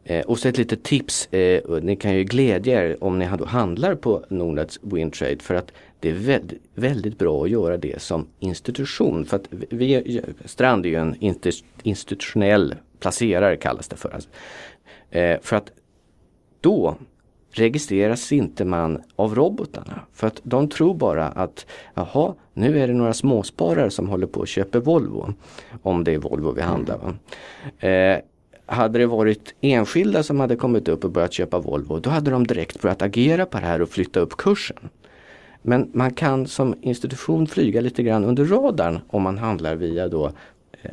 [0.10, 3.96] eh, och så ett litet tips, eh, ni kan ju glädja er om ni handlar
[3.96, 9.26] på Nordnets Wintrade för att det är väldigt, väldigt, bra att göra det som institution.
[9.26, 11.16] För att vi, Strand är ju en
[11.84, 14.10] institutionell placerare kallas det för.
[14.10, 14.30] Alltså.
[15.10, 15.72] Eh, för att
[16.62, 16.96] då
[17.52, 20.02] registreras inte man av robotarna.
[20.14, 24.42] För att de tror bara att jaha, nu är det några småsparare som håller på
[24.42, 25.34] att köpa Volvo.
[25.82, 27.14] Om det är Volvo vi handlar.
[27.80, 28.20] Eh,
[28.70, 32.48] hade det varit enskilda som hade kommit upp och börjat köpa Volvo, då hade de
[32.48, 34.90] direkt börjat agera på det här och flytta upp kursen.
[35.62, 40.32] Men man kan som institution flyga lite grann under radarn om man handlar via då
[40.82, 40.92] eh,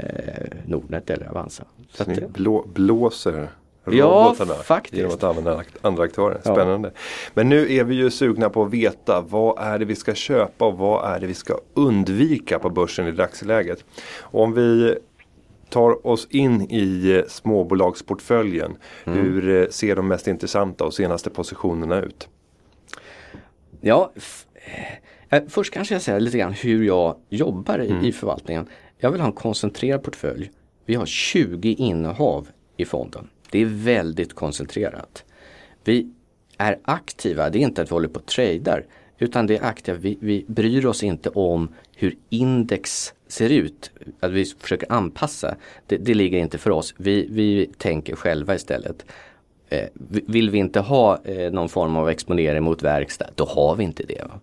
[0.66, 1.64] Nordnet eller Avanza.
[1.90, 3.48] Så, Så ni blå, blåser
[3.84, 4.34] ja,
[4.64, 4.94] faktiskt.
[4.96, 6.40] genom att använda andra aktörer.
[6.40, 6.90] Spännande.
[6.94, 7.00] Ja.
[7.34, 10.66] Men nu är vi ju sugna på att veta vad är det vi ska köpa
[10.66, 13.84] och vad är det vi ska undvika på börsen i dagsläget.
[14.20, 14.96] Och om vi
[15.68, 18.76] tar oss in i eh, småbolagsportföljen.
[19.04, 19.18] Mm.
[19.18, 22.28] Hur eh, ser de mest intressanta och senaste positionerna ut?
[23.80, 24.12] Ja,
[25.28, 28.04] eh, först kanske jag säger lite grann hur jag jobbar i, mm.
[28.04, 28.66] i förvaltningen.
[28.98, 30.50] Jag vill ha en koncentrerad portfölj.
[30.84, 33.28] Vi har 20 innehav i fonden.
[33.50, 35.24] Det är väldigt koncentrerat.
[35.84, 36.12] Vi
[36.58, 38.86] är aktiva, det är inte att vi håller på och tradar.
[39.18, 43.90] Utan det är aktiva, vi, vi bryr oss inte om hur index ser ut.
[44.20, 46.94] Att vi försöker anpassa, det, det ligger inte för oss.
[46.96, 49.04] Vi, vi tänker själva istället.
[49.68, 53.84] Eh, vill vi inte ha eh, någon form av exponering mot verkstad, då har vi
[53.84, 54.22] inte det.
[54.28, 54.40] Va?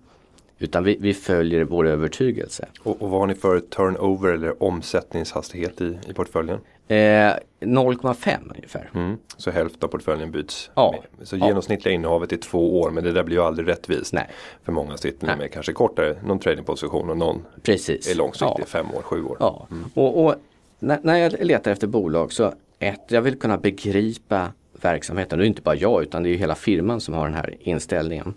[0.59, 2.67] Utan vi, vi, följer vår övertygelse.
[2.79, 6.59] Och, och vad har ni för turnover eller omsättningshastighet i, i portföljen?
[6.87, 8.89] Eh, 0,5 ungefär.
[8.95, 9.17] Mm.
[9.37, 10.71] Så hälften av portföljen byts.
[10.75, 11.03] Ja.
[11.23, 11.95] Så genomsnittliga ja.
[11.95, 14.13] innehavet är två år men det där blir ju aldrig rättvist.
[14.13, 14.29] Nej.
[14.63, 15.37] För många sitter Nej.
[15.37, 18.11] med kanske kortare, någon tradingposition och någon Precis.
[18.11, 18.65] är långsiktig, ja.
[18.65, 19.37] fem år, sju år.
[19.39, 19.67] Ja.
[19.71, 19.89] Mm.
[19.93, 20.35] Och, och
[20.79, 25.39] när, när, jag letar efter bolag så ett, jag vill kunna begripa verksamheten.
[25.39, 28.33] Det är inte bara jag utan det är hela firman som har den här inställningen.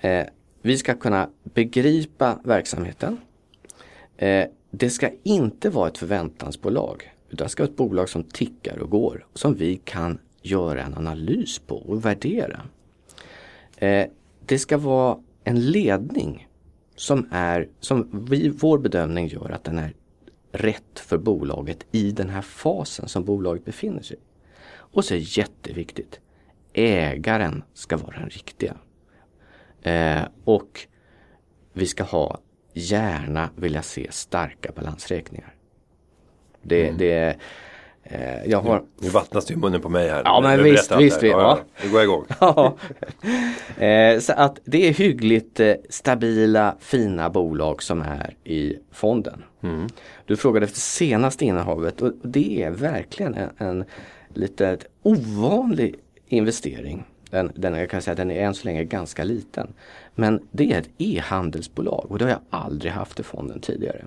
[0.00, 0.24] Eh,
[0.62, 3.18] vi ska kunna begripa verksamheten.
[4.16, 7.11] Eh, det ska inte vara ett förväntansbolag.
[7.32, 9.26] Utan det ska vara ett bolag som tickar och går.
[9.34, 12.60] Som vi kan göra en analys på och värdera.
[13.76, 14.06] Eh,
[14.46, 16.48] det ska vara en ledning
[16.96, 19.94] som är, som vi, vår bedömning gör att den är
[20.52, 24.20] rätt för bolaget i den här fasen som bolaget befinner sig i.
[24.74, 26.20] Och så är jätteviktigt,
[26.72, 28.76] ägaren ska vara den riktiga.
[29.82, 30.86] Eh, och
[31.72, 32.38] vi ska ha,
[32.72, 35.51] gärna vilja se starka balansräkningar.
[36.62, 36.98] Det, mm.
[36.98, 37.36] det
[38.02, 38.82] eh, jag har...
[38.98, 40.22] Nu vattnas det i munnen på mig här.
[40.24, 41.22] Ja men visst, visst.
[41.22, 41.58] Ja, ja.
[41.84, 42.26] Nu går jag igång.
[42.40, 42.76] ja.
[43.84, 49.42] eh, så att det är hyggligt eh, stabila, fina bolag som är i fonden.
[49.62, 49.86] Mm.
[50.26, 53.84] Du frågade efter senaste innehavet och det är verkligen en, en
[54.34, 55.94] lite ovanlig
[56.26, 57.04] investering.
[57.30, 59.72] Den, den, jag kan säga den är än så länge ganska liten.
[60.14, 64.04] Men det är ett e-handelsbolag och det har jag aldrig haft i fonden tidigare.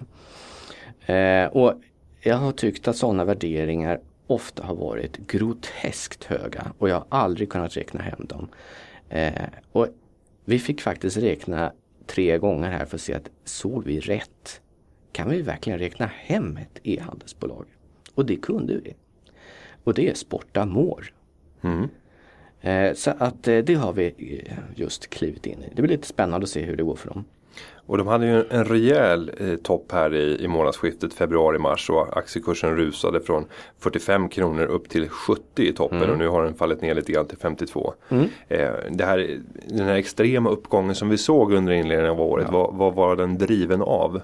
[1.05, 1.73] Eh, och
[2.25, 7.49] jag har tyckt att sådana värderingar ofta har varit groteskt höga och jag har aldrig
[7.49, 8.47] kunnat räkna hem dem.
[9.09, 9.88] Eh, och
[10.45, 11.71] vi fick faktiskt räkna
[12.05, 14.61] tre gånger här för att se att såg vi rätt?
[15.11, 17.65] Kan vi verkligen räkna hem ett e-handelsbolag?
[18.15, 18.95] Och det kunde vi.
[19.83, 21.13] Och det är Sportamor.
[21.61, 21.88] Mm.
[22.61, 24.05] Eh, så att eh, det har vi
[24.47, 25.69] eh, just klivit in i.
[25.75, 27.25] Det blir lite spännande att se hur det går för dem.
[27.87, 32.75] Och de hade ju en rejäl eh, topp här i, i månadsskiftet februari-mars och aktiekursen
[32.75, 33.45] rusade från
[33.79, 36.11] 45 kronor upp till 70 i toppen mm.
[36.11, 37.93] och nu har den fallit ner lite grann till 52.
[38.09, 38.25] Mm.
[38.47, 42.57] Eh, det här, den här extrema uppgången som vi såg under inledningen av året, ja.
[42.57, 44.21] vad, vad var den driven av?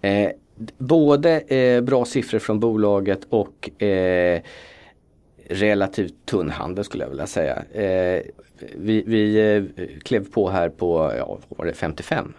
[0.00, 0.30] Eh,
[0.78, 4.42] både eh, bra siffror från bolaget och eh,
[5.48, 7.62] relativt tunn handel skulle jag vilja säga.
[7.72, 8.22] Eh,
[8.74, 12.32] vi, vi eh, klev på här på ja, var det 55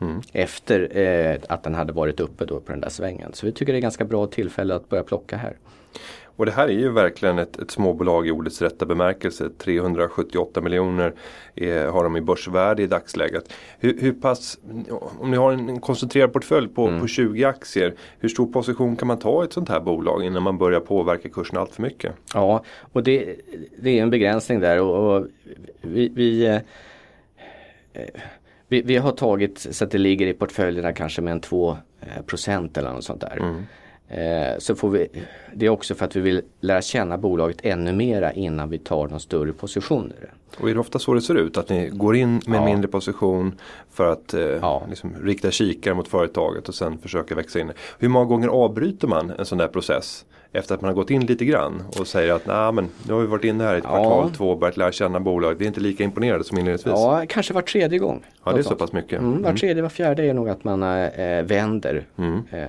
[0.00, 0.20] Mm.
[0.32, 3.32] Efter eh, att den hade varit uppe då på den där svängen.
[3.32, 5.56] Så vi tycker det är ganska bra tillfälle att börja plocka här.
[6.36, 9.50] Och det här är ju verkligen ett, ett småbolag i ordets rätta bemärkelse.
[9.58, 11.14] 378 miljoner
[11.54, 13.52] är, har de i börsvärde i dagsläget.
[13.78, 14.58] Hur, hur pass,
[15.18, 17.00] om ni har en, en koncentrerad portfölj på, mm.
[17.00, 17.94] på 20 aktier.
[18.18, 21.28] Hur stor position kan man ta i ett sånt här bolag innan man börjar påverka
[21.28, 22.12] kursen allt för mycket?
[22.34, 23.36] Ja, och det,
[23.78, 24.80] det är en begränsning där.
[24.80, 25.26] och, och
[25.80, 26.60] vi, vi eh,
[28.68, 32.22] vi, vi, har tagit så att det ligger i portföljerna kanske med en 2 eh,
[32.26, 33.36] procent eller något sånt där.
[33.36, 33.64] Mm.
[34.08, 35.08] Eh, så får vi,
[35.54, 39.08] det är också för att vi vill lära känna bolaget ännu mera innan vi tar
[39.08, 40.32] de större positioner.
[40.60, 41.56] Och är det ofta så det ser ut?
[41.56, 42.64] Att ni går in med ja.
[42.64, 43.58] mindre position
[43.90, 44.82] för att eh, ja.
[44.88, 47.72] liksom, rikta kikare mot företaget och sen försöka växa in.
[47.98, 50.24] Hur många gånger avbryter man en sån där process?
[50.58, 53.20] Efter att man har gått in lite grann och säger att nej men nu har
[53.20, 55.60] vi varit inne här i ett kvartal, två och börjat lära känna bolaget.
[55.60, 56.92] Vi är inte lika imponerade som inledningsvis.
[56.96, 58.24] Ja, kanske var tredje gång.
[58.44, 59.18] Ja, det är så pass mycket.
[59.18, 59.56] Mm, var mm.
[59.56, 62.06] tredje, var fjärde är nog att man äh, vänder.
[62.18, 62.42] Mm.
[62.50, 62.64] Äh,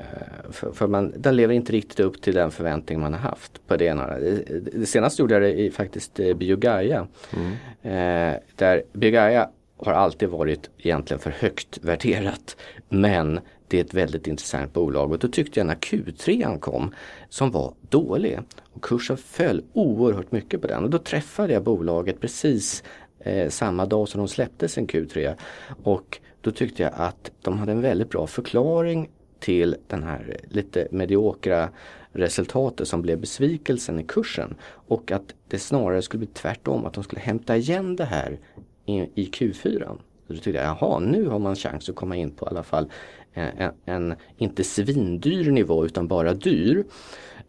[0.51, 3.75] för, för, man, den lever inte riktigt upp till den förväntning man har haft på
[3.75, 4.07] det ena.
[4.07, 7.07] Det, det senaste gjorde jag det i faktiskt eh, Biogaia.
[7.35, 7.51] Mm.
[7.81, 12.57] Eh, där Biogaia har alltid varit egentligen för högt värderat.
[12.89, 15.11] Men det är ett väldigt intressant bolag.
[15.11, 16.93] Och då tyckte jag när Q3 kom
[17.29, 18.39] som var dålig
[18.73, 20.83] och kursen föll oerhört mycket på den.
[20.83, 22.83] Och då träffade jag bolaget precis
[23.19, 25.35] eh, samma dag som de släppte sin Q3
[25.83, 30.87] och då tyckte jag att de hade en väldigt bra förklaring till den här lite
[30.91, 31.69] mediokra
[32.11, 34.55] resultatet som blev besvikelsen i kursen.
[34.87, 38.39] Och att det snarare skulle bli tvärtom, att de skulle hämta igen det här
[38.85, 39.97] i, i Q4.
[40.27, 42.63] Så då tyckte jag, jaha, nu har man chans att komma in på i alla
[42.63, 42.91] fall
[43.37, 46.83] en, en inte svindyr nivå utan bara dyr.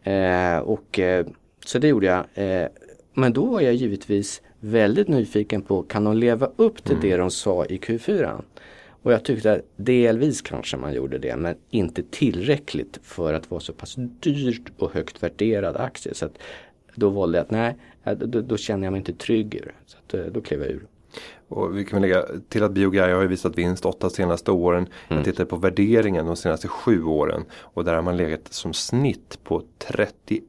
[0.03, 1.25] Eh, och, eh,
[1.65, 2.25] så det gjorde jag.
[2.33, 2.67] Eh,
[3.13, 7.09] men då var jag givetvis väldigt nyfiken på, kan de leva upp till mm.
[7.09, 8.41] det de sa i Q4?
[9.01, 13.61] Och jag tyckte att delvis kanske man gjorde det men inte tillräckligt för att vara
[13.61, 16.13] så pass dyrt och högt värderad aktie.
[16.13, 16.29] Så
[16.95, 17.75] då valde jag att nej,
[18.15, 19.61] då, då känner jag mig inte trygg.
[19.85, 20.85] Så att, eh, då klev jag ur.
[21.49, 24.87] Och vi kan lägga till att Biogaia har visat vinst åtta senaste åren.
[25.07, 25.17] Mm.
[25.17, 27.45] Jag tittar på värderingen de senaste sju åren.
[27.59, 30.43] Och där har man legat som snitt på 31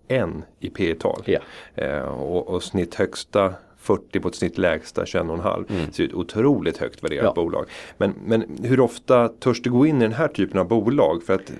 [0.60, 1.38] i P tal ja.
[1.74, 5.64] eh, och, och snitt högsta 40 på ett snitt lägsta 21,5.
[5.70, 5.84] Mm.
[5.84, 7.42] Så det är ett otroligt högt värderat ja.
[7.42, 7.66] bolag.
[7.96, 11.22] Men, men hur ofta törs du gå in i den här typen av bolag?
[11.22, 11.52] För att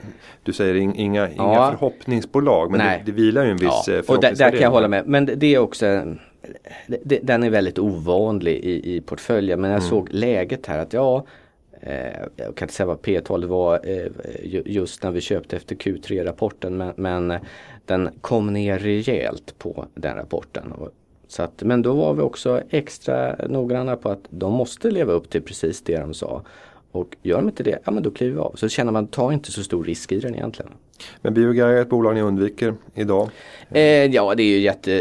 [0.43, 1.29] du säger inga, ja.
[1.29, 4.03] inga förhoppningsbolag men det, det vilar ju en viss ja.
[4.09, 5.07] Och där, där kan jag hålla med.
[5.07, 5.87] Men det är också
[7.23, 9.91] den är väldigt ovanlig i, i portföljen men jag mm.
[9.91, 11.25] såg läget här att ja
[11.81, 14.07] eh, jag kan inte säga vad P12 var eh,
[14.67, 17.39] just när vi köpte efter Q3-rapporten men, men,
[17.85, 20.73] den kom ner rejält på den rapporten.
[21.29, 25.31] Så att, men då var vi också extra noggranna på att de måste leva upp
[25.31, 26.43] till precis det de sa.
[26.93, 28.55] Och gör de inte det, ja men då kliver vi av.
[28.57, 30.73] Så känner man, ta inte så stor risk i den egentligen.
[31.23, 33.31] Men Biogaia är ett bolag ni undviker idag?
[33.71, 34.93] Eh, ja det är ju jätte,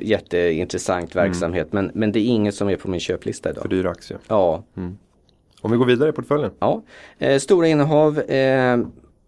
[0.00, 1.26] jätteintressant mm.
[1.26, 1.84] verksamhet mm.
[1.84, 3.62] men, men det är inget som är på min köplista idag.
[3.62, 4.16] För dyr aktie?
[4.28, 4.64] Ja.
[4.76, 4.98] Mm.
[5.60, 6.50] Om vi går vidare i portföljen?
[6.58, 6.82] Ja,
[7.18, 8.78] eh, stora innehav eh,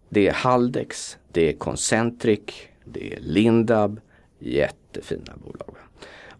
[0.09, 2.39] det är Haldex, det är Concentric,
[2.85, 3.99] det är Lindab,
[4.39, 5.75] jättefina bolag.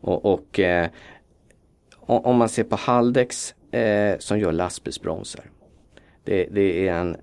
[0.02, 0.90] Och, och eh,
[2.00, 5.46] om man ser på Haldex eh, som gör lastbilsbromsar.
[6.30, 7.18] Det, det, är en,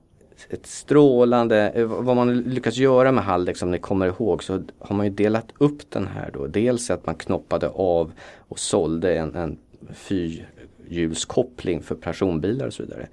[0.50, 4.96] ett strålande, eh, vad man lyckas göra med Haldex om ni kommer ihåg så har
[4.96, 6.46] man ju delat upp den här då.
[6.46, 8.12] Dels att man knoppade av
[8.48, 9.58] och sålde en, en
[9.94, 13.08] fyrhjulskoppling för personbilar och så vidare.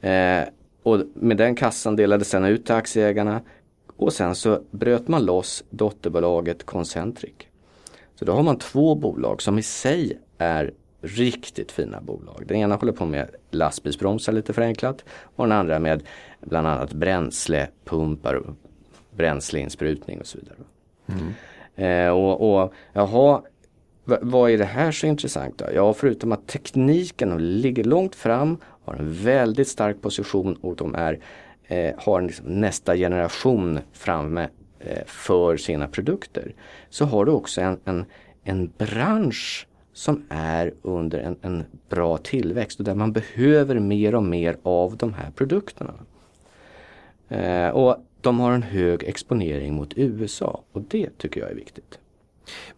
[0.00, 0.48] Eh,
[0.82, 3.40] och med den kassan delades den ut till aktieägarna
[3.96, 7.34] och sen så bröt man loss dotterbolaget Concentric.
[8.14, 10.72] Så då har man två bolag som i sig är
[11.04, 12.44] riktigt fina bolag.
[12.46, 15.04] Den ena håller på med lastbilsbromsar lite förenklat
[15.36, 16.02] och den andra med
[16.40, 18.46] bland annat bränslepumpar och
[19.10, 20.56] bränsleinsprutning och så vidare.
[21.06, 21.34] Mm.
[21.76, 23.42] Eh, och, och jaha,
[24.04, 25.64] vad är det här så intressant då?
[25.74, 31.20] Ja, förutom att tekniken ligger långt fram, har en väldigt stark position och de är,
[31.66, 36.54] eh, har liksom nästa generation framme eh, för sina produkter.
[36.90, 38.04] Så har du också en, en,
[38.44, 44.22] en bransch som är under en, en, bra tillväxt och där man behöver mer och
[44.22, 45.94] mer av de här produkterna.
[47.28, 51.98] Eh, och de har en hög exponering mot USA och det tycker jag är viktigt.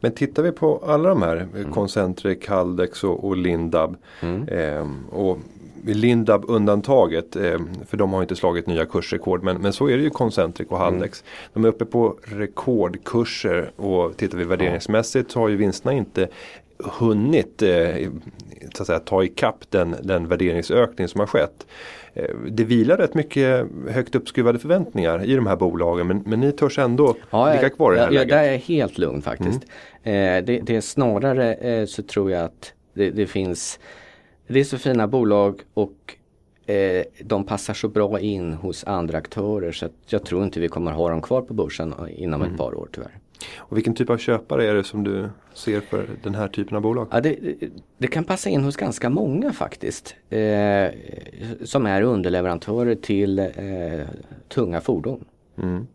[0.01, 1.73] Men tittar vi på alla de här, mm.
[1.73, 3.97] Concentric, Haldex och, och Lindab.
[4.21, 4.49] Mm.
[4.49, 5.39] Eh, och
[5.85, 9.43] Lindab undantaget, eh, för de har inte slagit nya kursrekord.
[9.43, 11.23] Men, men så är det ju Concentric och Haldex.
[11.23, 11.51] Mm.
[11.53, 16.29] De är uppe på rekordkurser och tittar vi värderingsmässigt så har ju vinsterna inte
[16.79, 18.09] hunnit eh,
[18.75, 21.67] så att säga, ta ikapp den, den värderingsökning som har skett.
[22.15, 26.53] Eh, det vilar rätt mycket högt uppskruvade förväntningar i de här bolagen men, men ni
[26.53, 28.33] törs ändå ja, ligga kvar i det här ja, läget?
[28.33, 29.61] Jag är helt lugn faktiskt.
[30.03, 30.39] Mm.
[30.39, 33.79] Eh, det, det, är snarare eh, så tror jag att det, det, finns
[34.47, 36.17] Det är så fina bolag och
[36.67, 40.69] eh, de passar så bra in hos andra aktörer så att jag tror inte vi
[40.69, 42.53] kommer ha dem kvar på börsen inom mm.
[42.53, 43.19] ett par år tyvärr.
[43.57, 46.83] Och vilken typ av köpare är det som du ser för den här typen av
[46.83, 47.09] bolag?
[47.11, 47.39] Ja, det,
[47.99, 50.15] det kan passa in hos ganska många faktiskt.
[50.31, 50.89] Eh,
[51.65, 53.47] som är underleverantörer till eh,
[54.49, 55.25] tunga fordon.
[55.59, 55.87] Mm.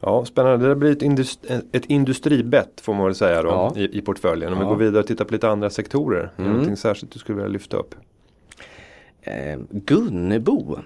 [0.00, 0.68] Ja, spännande.
[0.68, 3.72] Det blir ett, industri, ett industribett får man väl säga då ja.
[3.76, 4.52] i, i portföljen.
[4.52, 4.64] Om ja.
[4.64, 6.20] vi går vidare och tittar på lite andra sektorer.
[6.20, 6.30] Mm.
[6.36, 7.94] Är det någonting särskilt du skulle vilja lyfta upp?
[9.22, 10.78] Eh, Gunnebo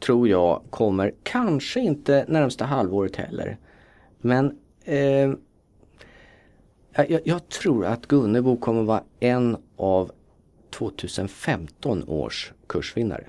[0.00, 3.56] tror jag kommer, kanske inte närmsta halvåret heller.
[4.26, 5.32] Men eh,
[7.08, 10.10] jag, jag, tror att Gunnebo kommer vara en av
[10.70, 13.24] 2015 års kursvinnare.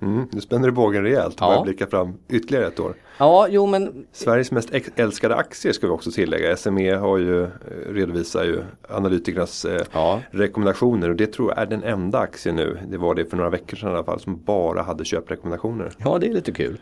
[0.00, 1.46] Mm, nu spänner du bågen rejält och ja.
[1.46, 2.94] börjar blicka fram ytterligare ett år.
[3.18, 4.06] Ja, jo men...
[4.12, 6.56] Sveriges mest älskade aktier ska vi också tillägga.
[6.56, 7.50] SME har ju, eh,
[7.88, 10.20] redovisar ju analytikernas eh, ja.
[10.30, 12.78] rekommendationer och det tror jag är den enda aktien nu.
[12.88, 15.92] Det var det för några veckor sedan i alla fall som bara hade köprekommendationer.
[15.98, 16.78] Ja, det är lite kul.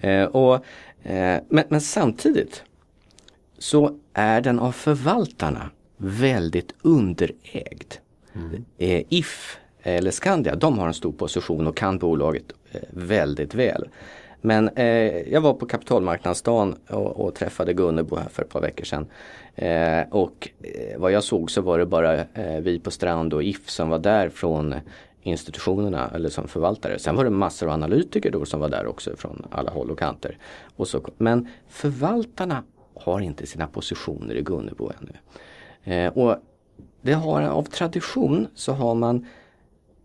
[0.00, 0.54] Eh, och,
[1.02, 2.62] eh, men, men samtidigt
[3.58, 7.94] så är den av förvaltarna väldigt underägd.
[8.34, 8.64] Mm.
[8.78, 13.88] Eh, If eller Skandia, de har en stor position och kan bolaget eh, väldigt väl.
[14.40, 18.84] Men eh, jag var på kapitalmarknadsdagen och, och träffade Gunnebo här för ett par veckor
[18.84, 19.06] sedan.
[19.54, 20.48] Eh, och
[20.96, 22.24] vad jag såg så var det bara
[22.60, 24.74] vi på Strand och If som var där från
[25.22, 26.98] institutionerna eller som förvaltare.
[26.98, 29.98] Sen var det massor av analytiker då som var där också från alla håll och
[29.98, 30.38] kanter.
[30.76, 32.62] Och så, men förvaltarna
[32.96, 35.12] har inte sina positioner i Gunnebo ännu.
[35.84, 36.36] Eh, och
[37.02, 39.26] det har, av tradition så har man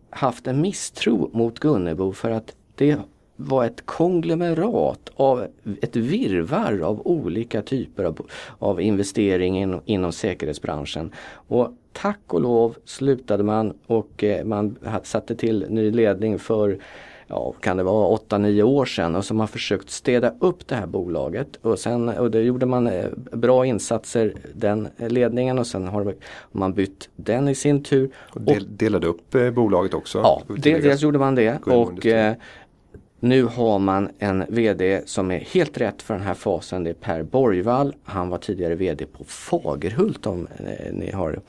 [0.09, 2.99] haft en misstro mot Gunnebo för att det
[3.35, 5.47] var ett konglomerat av
[5.81, 8.27] ett virvar av olika typer av,
[8.59, 11.11] av investering in, inom säkerhetsbranschen.
[11.33, 16.79] Och tack och lov slutade man och eh, man satte till ny ledning för
[17.31, 20.87] ja, kan det vara 8-9 år sedan och som har försökt städa upp det här
[20.87, 26.15] bolaget och sen och det gjorde man eh, bra insatser den ledningen och sen har
[26.51, 28.09] man bytt den i sin tur.
[28.15, 30.19] Och del, delade upp eh, bolaget också?
[30.19, 32.33] Ja, dels gjorde man det och eh,
[33.19, 36.83] nu har man en VD som är helt rätt för den här fasen.
[36.83, 37.95] Det är Per Borgvall.
[38.03, 41.39] Han var tidigare VD på Fagerhult om eh, ni har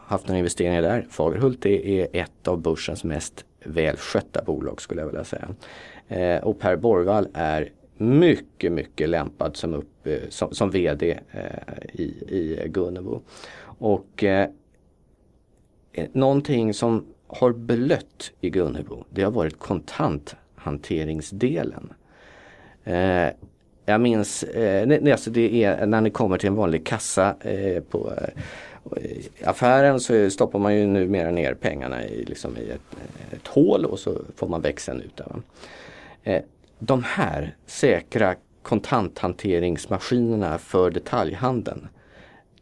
[0.00, 1.06] haft några investeringar där.
[1.10, 5.48] Fagerhult är ett av börsens mest välskötta bolag skulle jag vilja säga.
[6.08, 11.40] Eh, och Per Borgvall är mycket, mycket lämpad som, upp, eh, som, som VD eh,
[11.92, 13.20] i, i Gunnebo.
[13.78, 14.48] Och eh,
[15.92, 21.92] eh, någonting som har blött i Gunnebo det har varit kontanthanteringsdelen.
[22.84, 23.28] Eh,
[23.84, 28.12] jag minns, eh, alltså det är när ni kommer till en vanlig kassa eh, på
[28.12, 28.28] eh,
[28.96, 32.96] i affären så stoppar man ju numera ner pengarna i, liksom i ett,
[33.32, 35.42] ett hål och så får man växeln ut där.
[36.22, 36.42] Eh,
[36.78, 41.88] de här säkra kontanthanteringsmaskinerna för detaljhandeln.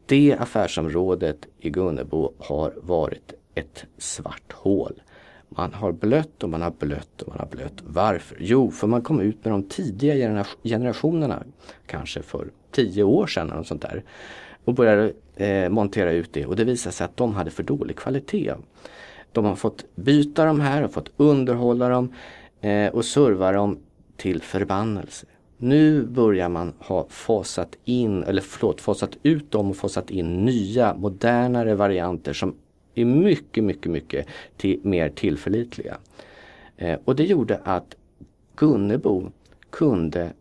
[0.07, 5.03] Det affärsområdet i Gunnebo har varit ett svart hål.
[5.49, 7.83] Man har blött och man har blött och man har blött.
[7.85, 8.37] Varför?
[8.41, 11.43] Jo, för man kom ut med de tidiga generationerna,
[11.87, 14.03] kanske för tio år sedan eller sånt där
[14.65, 17.97] och började eh, montera ut det och det visade sig att de hade för dålig
[17.97, 18.55] kvalitet.
[19.33, 22.13] De har fått byta de här och fått underhålla dem
[22.61, 23.79] eh, och serva dem
[24.17, 25.27] till förbannelse.
[25.57, 30.95] Nu börjar man ha fasat in, eller förlåt, fasat ut dem och fasat in nya
[30.95, 32.55] modernare varianter som
[32.95, 35.97] är mycket, mycket, mycket till, mer tillförlitliga.
[36.77, 37.95] Eh, och det gjorde att
[38.57, 39.31] Gunnebo
[39.71, 40.33] kunde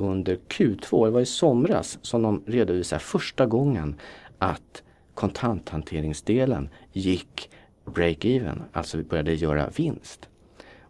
[0.00, 3.94] under Q2, det var i somras, som de redovisade första gången
[4.38, 4.82] att
[5.14, 7.50] kontanthanteringsdelen gick
[7.84, 10.28] break-even, alltså började göra vinst.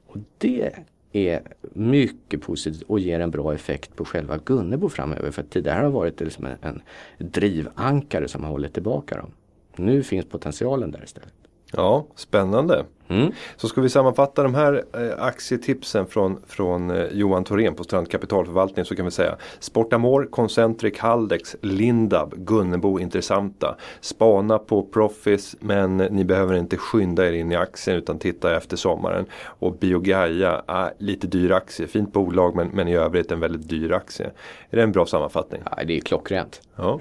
[0.06, 0.72] Och det
[1.12, 1.42] är
[1.72, 5.30] mycket positivt och ger en bra effekt på själva Gunnebo framöver.
[5.30, 6.82] För tidigare har det varit liksom en, en
[7.18, 9.30] drivankare som har hållit tillbaka dem.
[9.76, 11.34] Nu finns potentialen där istället.
[11.72, 12.84] Ja, spännande.
[13.10, 13.32] Mm.
[13.56, 18.10] Så ska vi sammanfatta de här eh, aktietipsen från, från eh, Johan Thorén på Strand
[18.10, 23.76] Kapitalförvaltning så kan vi säga Sportamor, Concentric, Haldex, Lindab, Gunnebo intressanta.
[24.00, 28.76] Spana på Profis men ni behöver inte skynda er in i aktien utan titta efter
[28.76, 29.26] sommaren.
[29.44, 33.92] Och Biogaia, är lite dyr aktie, fint bolag men, men i övrigt en väldigt dyr
[33.92, 34.30] aktie.
[34.70, 35.62] Är det en bra sammanfattning?
[35.64, 36.60] Ja, det är klockrent.
[36.76, 37.00] Ja.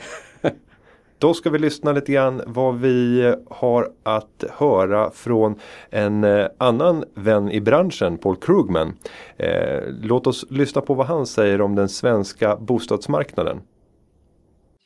[1.19, 7.03] Då ska vi lyssna lite grann vad vi har att höra från en eh, annan
[7.13, 8.97] vän i branschen, Paul Krugman.
[9.37, 13.61] Eh, låt oss lyssna på vad han säger om den svenska bostadsmarknaden.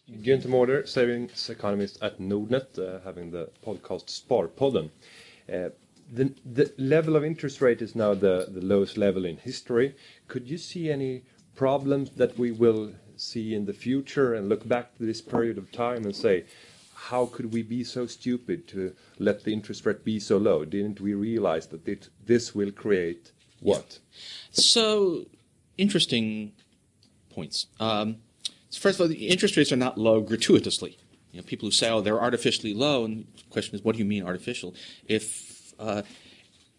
[0.07, 4.89] Günther Mårder, savings economist at Nordnet, uh, having the podcast Sparpodden.
[5.49, 5.69] Uh,
[6.15, 9.95] the, the level of interest rate is now the, the lowest level in history.
[10.27, 11.21] Could you see any
[11.55, 15.71] problems that we will see in the future and look back to this period of
[15.71, 16.45] time and say,
[16.93, 20.63] how could we be so stupid to let the interest rate be so low?
[20.63, 23.99] Didn't we realize that it, this will create what?
[24.51, 25.25] So,
[25.77, 26.53] interesting
[27.29, 27.67] points.
[27.79, 28.17] Um,
[28.71, 30.97] first of all, the interest rates are not low gratuitously.
[31.31, 33.99] You know, people who say, "Oh, they're artificially low," and the question is, what do
[33.99, 34.75] you mean artificial?
[35.07, 36.03] If uh,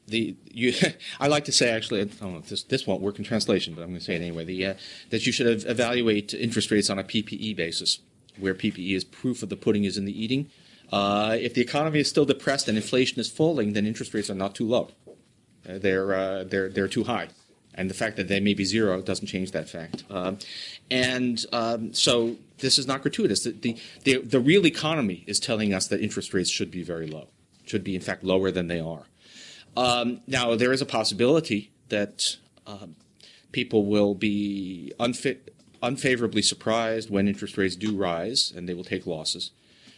[0.07, 0.73] the you
[1.21, 3.75] I like to say actually I don't know if this this won't work in translation,
[3.75, 4.45] but I'm going to say it anyway.
[4.45, 4.75] The uh,
[5.11, 8.01] that you should evaluate interest rates on a PPE basis,
[8.39, 10.51] where PPE is proof of the pudding is in the eating.
[10.93, 14.35] Uh, if the economy is still depressed and inflation is falling, then interest rates are
[14.35, 14.91] not too low.
[15.69, 17.29] Uh, they're uh, they're they're too high,
[17.75, 20.05] and the fact that they may be zero doesn't change that fact.
[20.11, 20.39] Um,
[20.91, 23.45] and um, so this is not gratuitous.
[23.45, 27.07] The, the, the the real economy is telling us that interest rates should be very
[27.07, 27.29] low,
[27.65, 29.07] should be in fact lower than they are.
[29.77, 32.97] Um, now, there is a possibility that um,
[33.53, 39.07] people will be unfit, unfavorably surprised when interest rates do rise and they will take
[39.07, 39.51] losses.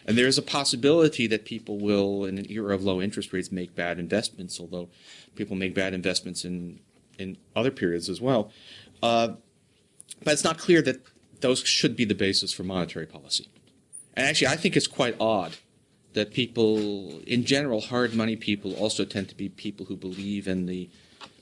[0.07, 3.51] And there is a possibility that people will, in an era of low interest rates,
[3.51, 4.89] make bad investments, although
[5.35, 6.79] people make bad investments in,
[7.18, 8.53] in other periods as well.
[9.03, 9.35] Uh,
[10.22, 11.01] but it's not clear that
[11.41, 13.49] those should be the basis for monetary policy.
[14.14, 15.57] And actually, I think it's quite odd
[16.17, 20.64] that people, in general, hard money people also tend to be people who believe in
[20.64, 20.89] the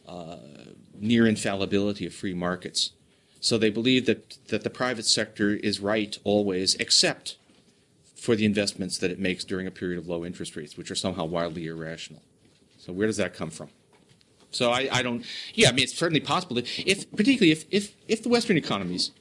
[0.08, 0.36] uh,
[0.98, 2.90] near infallibility of free markets.
[3.40, 7.36] So they believe that, that the private sector is right always, except
[8.16, 10.96] for the investments that it makes during a period of low interest rates, which are
[10.96, 12.22] somehow wildly irrational.
[12.76, 13.68] So where does that come from?
[14.50, 15.24] So I, I don't.
[15.54, 19.12] Yeah, I mean, it's certainly possible that if, particularly if, if, if the Western economies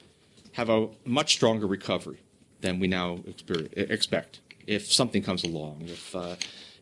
[0.52, 2.18] have a much stronger recovery
[2.60, 3.20] than we now
[3.76, 6.36] expect, if something comes along, if uh,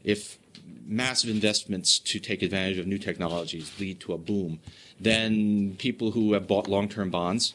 [0.04, 0.38] if
[0.86, 4.60] massive investments to take advantage of new technologies lead to a boom,
[5.00, 7.54] then people who have bought long-term bonds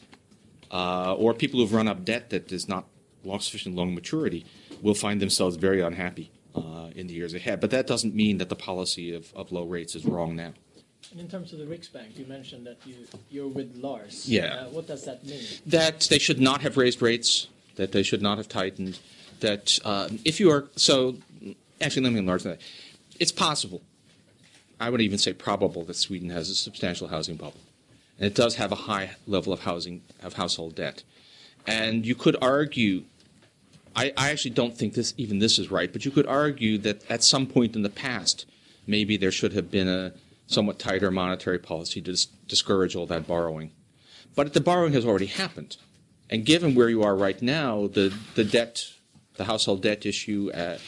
[0.70, 2.86] uh, or people who've run up debt that is not
[3.24, 4.44] long, sufficient long maturity
[4.82, 7.60] will find themselves very unhappy uh, in the years ahead.
[7.60, 10.52] But that doesn't mean that the policy of, of low rates is wrong now.
[11.10, 12.94] And in terms of the Riksbank, you mentioned that you,
[13.30, 14.28] you're with Lars.
[14.28, 14.54] Yeah.
[14.54, 15.42] Uh, what does that mean?
[15.66, 18.98] That they should not have raised rates, that they should not have tightened,
[19.40, 21.16] that uh, if you are so
[21.80, 22.60] actually let me enlarge that.
[23.18, 23.82] It's possible.
[24.80, 27.60] I would even say probable that sweden has a substantial housing bubble.
[28.18, 31.02] And it does have a high level of housing of household debt.
[31.66, 33.04] And you could argue
[33.96, 37.08] I, I actually don't think this even this is right but you could argue that
[37.10, 38.46] at some point in the past
[38.86, 40.12] maybe there should have been a
[40.46, 43.70] somewhat tighter monetary policy to dis- discourage all that borrowing.
[44.34, 45.76] But the borrowing has already happened.
[46.30, 48.92] And given where you are right now the, the debt
[49.38, 50.78] the household debt issue uh,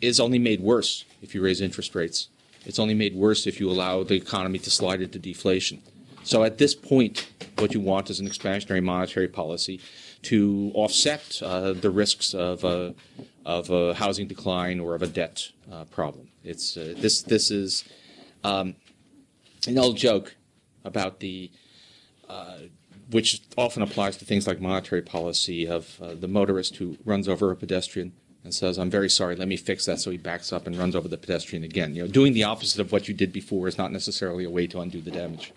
[0.00, 2.28] is only made worse if you raise interest rates.
[2.64, 5.82] It's only made worse if you allow the economy to slide into deflation.
[6.22, 7.28] So at this point,
[7.58, 9.80] what you want is an expansionary monetary policy
[10.22, 12.94] to offset uh, the risks of a,
[13.44, 16.28] of a housing decline or of a debt uh, problem.
[16.42, 17.84] It's uh, this this is
[18.42, 18.74] um,
[19.68, 20.34] an old joke
[20.84, 21.50] about the
[22.28, 22.58] uh,
[23.10, 27.50] which often applies to things like monetary policy of uh, the motorist who runs over
[27.50, 30.00] a pedestrian and says, I'm very sorry, let me fix that.
[30.00, 31.94] So he backs up and runs over the pedestrian again.
[31.94, 34.66] You know, doing the opposite of what you did before is not necessarily a way
[34.68, 35.52] to undo the damage.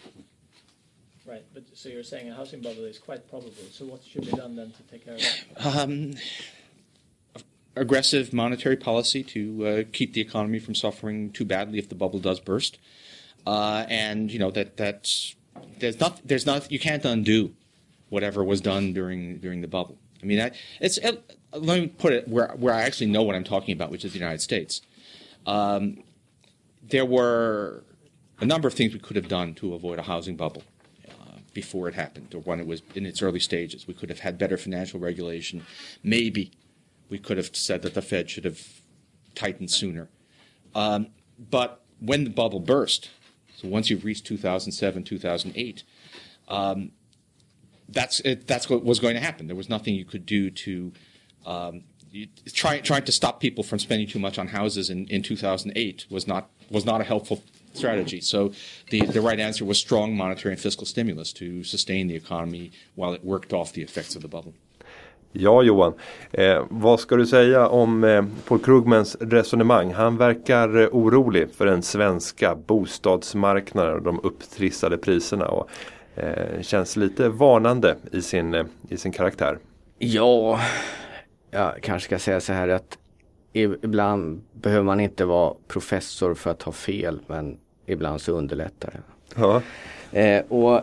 [1.25, 3.53] Right, but so you're saying a housing bubble is quite probable.
[3.71, 5.83] So what should be done then to take care of that?
[5.83, 6.15] Um,
[7.75, 12.19] aggressive monetary policy to uh, keep the economy from suffering too badly if the bubble
[12.19, 12.79] does burst.
[13.45, 15.35] Uh, and, you know, that that's
[15.79, 17.53] there's not there's not you can't undo
[18.09, 19.97] whatever was done during during the bubble.
[20.21, 23.35] I mean, I, it's it, let me put it where where I actually know what
[23.35, 24.81] I'm talking about, which is the United States.
[25.45, 26.03] Um,
[26.83, 27.83] there were
[28.39, 30.63] a number of things we could have done to avoid a housing bubble
[31.09, 33.87] uh, before it happened, or when it was in its early stages.
[33.87, 35.65] We could have had better financial regulation.
[36.03, 36.51] Maybe
[37.09, 38.61] we could have said that the Fed should have
[39.35, 40.09] tightened sooner.
[40.75, 41.07] Um,
[41.49, 43.09] but when the bubble burst,
[43.59, 45.83] so once you've reached 2007, 2008,
[46.47, 46.91] um,
[47.89, 49.47] that's it, that's what was going to happen.
[49.47, 50.93] There was nothing you could do to
[51.45, 55.23] um, you, try, trying to stop people from spending too much on houses in, in
[55.23, 57.43] 2008 was not was not a helpful
[57.73, 58.21] strategy.
[58.21, 58.53] So
[58.91, 63.13] the, the right answer was strong monetary and fiscal stimulus to sustain the economy while
[63.13, 64.53] it worked off the effects of the bubble.
[65.31, 65.93] Ja Johan,
[66.31, 69.93] eh, vad ska du säga om eh, Paul Krugmans resonemang?
[69.93, 75.69] Han verkar eh, orolig för den svenska bostadsmarknaden och de upptrissade priserna och
[76.15, 79.57] eh, känns lite varnande i sin, eh, i sin karaktär.
[79.97, 80.59] Ja,
[81.51, 82.97] jag kanske ska säga så här att
[83.53, 89.01] ibland behöver man inte vara professor för att ha fel men ibland så underlättar det.
[89.41, 89.61] Ja.
[90.11, 90.81] Eh, och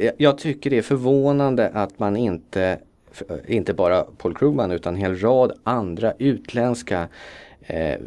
[0.00, 2.78] Eh, jag tycker det är förvånande att man inte,
[3.28, 7.08] eh, inte bara Paul Krugman utan en hel rad andra utländska
[7.60, 7.98] eh,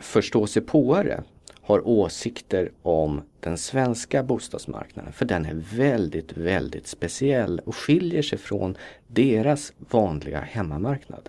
[0.00, 1.22] förståsigpåare
[1.62, 5.12] har åsikter om den svenska bostadsmarknaden.
[5.12, 8.76] För den är väldigt, väldigt speciell och skiljer sig från
[9.06, 11.28] deras vanliga hemmamarknad.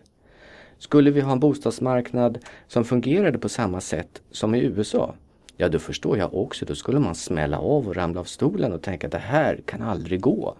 [0.77, 2.37] Skulle vi ha en bostadsmarknad
[2.67, 5.15] som fungerade på samma sätt som i USA?
[5.57, 6.65] Ja, då förstår jag också.
[6.65, 9.81] Då skulle man smälla av och ramla av stolen och tänka att det här kan
[9.81, 10.55] aldrig gå.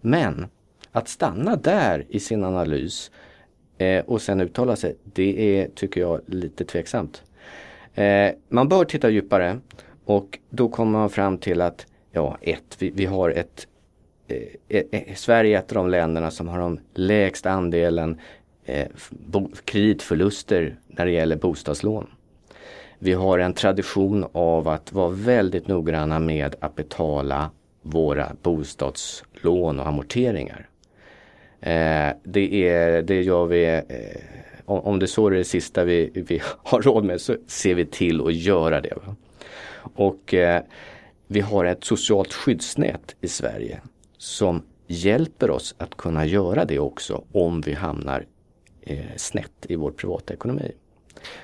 [0.00, 0.46] Men
[0.92, 3.10] att stanna där i sin analys
[3.78, 7.22] eh, och sen uttala sig, det är, tycker jag, lite tveksamt.
[7.94, 9.58] Eh, man bör titta djupare
[10.04, 13.66] och då kommer man fram till att, ja, ett, vi, vi har ett
[14.28, 18.20] eh, eh, eh Sverige är ett av de länderna som har de lägsta andelen
[18.64, 18.88] eh,
[19.64, 22.06] kreditförluster när det gäller bostadslån.
[23.04, 27.50] Vi har en tradition av att vara väldigt noggranna med att betala
[27.82, 30.68] våra bostadslån och amorteringar.
[31.60, 33.82] Eh, det, är, det gör vi, eh,
[34.64, 38.20] om det så är det sista vi, vi har råd med så ser vi till
[38.20, 38.94] att göra det.
[39.06, 39.16] Va?
[39.94, 40.62] Och eh,
[41.26, 43.80] vi har ett socialt skyddsnät i Sverige
[44.18, 48.26] som hjälper oss att kunna göra det också om vi hamnar
[48.80, 50.72] eh, snett i vår privatekonomi.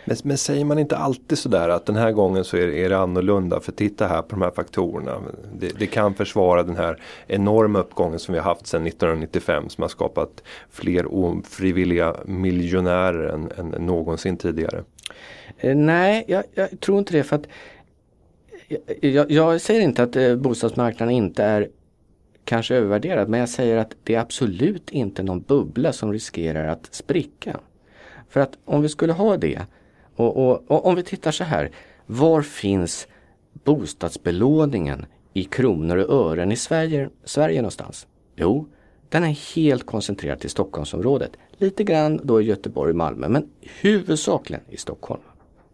[0.05, 2.99] Men, men säger man inte alltid sådär att den här gången så är, är det
[2.99, 5.18] annorlunda för titta här på de här faktorerna.
[5.53, 9.83] Det, det, kan försvara den här enorma uppgången som vi har haft sedan 1995 som
[9.83, 14.85] har skapat fler ofrivilliga miljonärer än, än någonsin tidigare.
[15.59, 17.47] Eh, nej, jag, jag, tror inte det för att
[19.01, 21.68] jag, jag säger inte att eh, bostadsmarknaden inte är
[22.45, 26.95] kanske övervärderad men jag säger att det är absolut inte någon bubbla som riskerar att
[26.95, 27.61] spricka.
[28.29, 29.66] För att om vi skulle ha det
[30.16, 31.70] och, och, och om vi tittar så här.
[32.07, 33.09] Var finns
[33.53, 38.07] bostadsbelåningen i kronor och ören i Sverige, Sverige någonstans?
[38.37, 38.68] Jo,
[39.09, 41.31] den är helt koncentrerad till Stockholmsområdet.
[41.53, 45.22] Lite grann då i Göteborg och Malmö men huvudsakligen i Stockholm.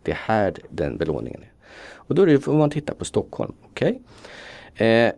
[0.02, 1.52] Det är här den belåningen är.
[1.92, 3.54] Och då är det, får man titta på Stockholm.
[3.70, 3.98] Okay?
[4.74, 5.12] Eh,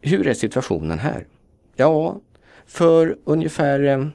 [0.00, 1.26] hur är situationen här?
[1.76, 2.20] Ja,
[2.66, 4.10] för ungefär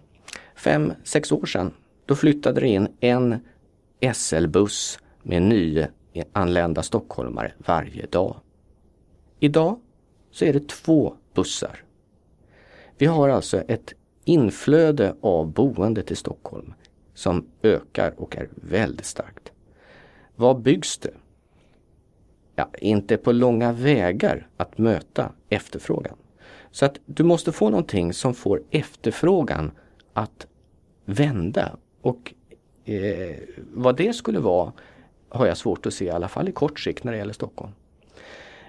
[0.55, 1.71] 5-6 eh, år sedan
[2.05, 3.39] då flyttade det in en
[4.13, 8.35] SL-buss med nyanlända stockholmare varje dag.
[9.39, 9.79] Idag
[10.31, 11.83] så är det två bussar.
[12.97, 13.93] Vi har alltså ett
[14.23, 16.73] inflöde av boende till Stockholm
[17.13, 19.51] som ökar och är väldigt starkt.
[20.35, 21.13] Vad byggs det?
[22.55, 26.17] Ja, inte på långa vägar att möta efterfrågan.
[26.71, 29.71] Så att du måste få någonting som får efterfrågan
[30.13, 30.47] att
[31.05, 32.33] vända och
[32.85, 33.35] eh,
[33.73, 34.73] vad det skulle vara
[35.29, 37.71] har jag svårt att se, i alla fall i kort sikt när det gäller Stockholm.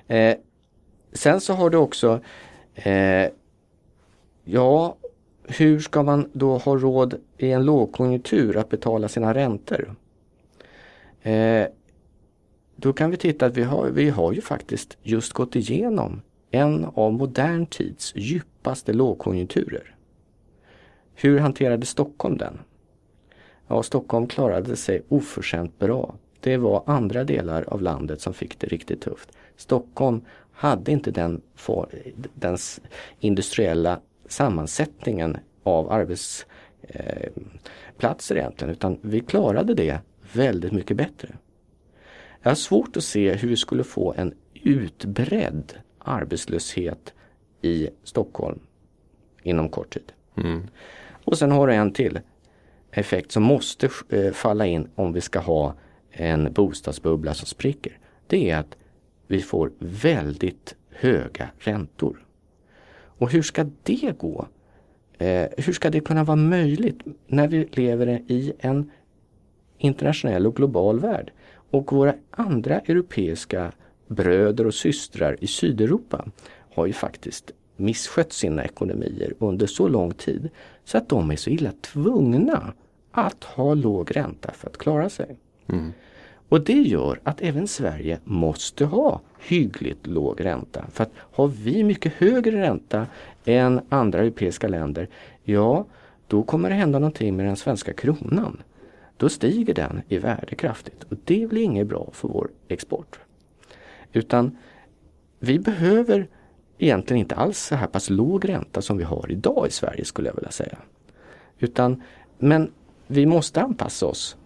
[0.07, 0.37] Eh,
[1.12, 2.20] sen så har du också,
[2.74, 3.28] eh,
[4.45, 4.97] ja,
[5.45, 9.95] hur ska man då ha råd i en lågkonjunktur att betala sina räntor?
[11.22, 11.66] Eh,
[12.76, 16.84] då kan vi titta att vi har, vi har ju faktiskt just gått igenom en
[16.84, 19.95] av modern tids djupaste lågkonjunkturer.
[21.14, 22.59] Hur hanterade Stockholm den?
[23.69, 26.14] Ja, Stockholm klarade sig oförskämt bra.
[26.41, 29.29] Det var andra delar av landet som fick det riktigt tufft.
[29.57, 30.21] Stockholm
[30.53, 31.89] hade inte den, for,
[32.35, 32.57] den
[33.21, 39.99] industriella sammansättningen av arbetsplatser eh, egentligen utan vi klarade det
[40.33, 41.29] väldigt mycket bättre.
[42.43, 47.14] Jag har svårt att se hur vi skulle få en utbredd arbetslöshet
[47.62, 48.59] i Stockholm
[49.43, 50.12] inom kort tid.
[50.37, 50.69] Mm.
[51.25, 52.21] Och sen har du en till
[52.97, 55.75] effekt som måste eh, falla in om vi ska ha
[56.11, 57.99] en bostadsbubbla som spricker.
[58.27, 58.77] Det är att
[59.27, 62.27] vi får väldigt höga räntor.
[63.19, 64.47] Och hur ska det gå?
[65.19, 68.91] Eh, hur ska det kunna vara möjligt när vi lever i en
[69.79, 71.33] internationell och global värld?
[71.71, 73.73] Och våra andra europeiska
[74.07, 76.25] bröder och systrar i Sydeuropa
[76.75, 80.51] har ju faktiskt misskött sina ekonomier under så lång tid
[80.85, 82.73] så att de är så illa tvungna
[83.17, 85.37] att ha låg ränta för att klara sig.
[85.67, 85.93] Mm.
[86.49, 90.85] Och det gör att även Sverige måste ha hyggligt låg ränta.
[90.93, 93.07] För att har vi mycket högre ränta
[93.45, 95.09] än andra europeiska länder,
[95.45, 95.87] ja
[96.27, 98.62] då kommer det hända någonting med den svenska kronan.
[99.17, 103.19] Då stiger den i värde kraftigt och det blir inget bra för vår export.
[104.12, 104.57] Utan
[105.39, 106.29] vi behöver
[106.79, 110.29] egentligen inte alls så här pass låg ränta som vi har idag i Sverige skulle
[110.29, 110.79] jag vilja säga.
[111.59, 112.03] Utan,
[112.39, 112.71] men
[113.07, 114.37] vi måste anpassa oss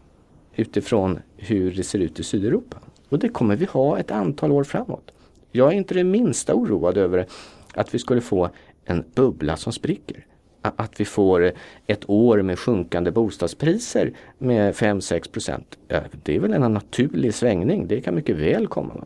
[0.54, 2.76] utifrån hur det ser ut i Sydeuropa.
[3.08, 5.10] Och det kommer vi ha ett antal år framåt.
[5.52, 7.26] Jag är inte det minsta oroad över
[7.74, 8.50] att vi skulle få
[8.84, 10.26] en bubbla som spricker.
[10.62, 11.52] Att vi får
[11.86, 15.78] ett år med sjunkande bostadspriser med 5-6 procent.
[16.22, 19.04] Det är väl en naturlig svängning, det kan mycket väl komma.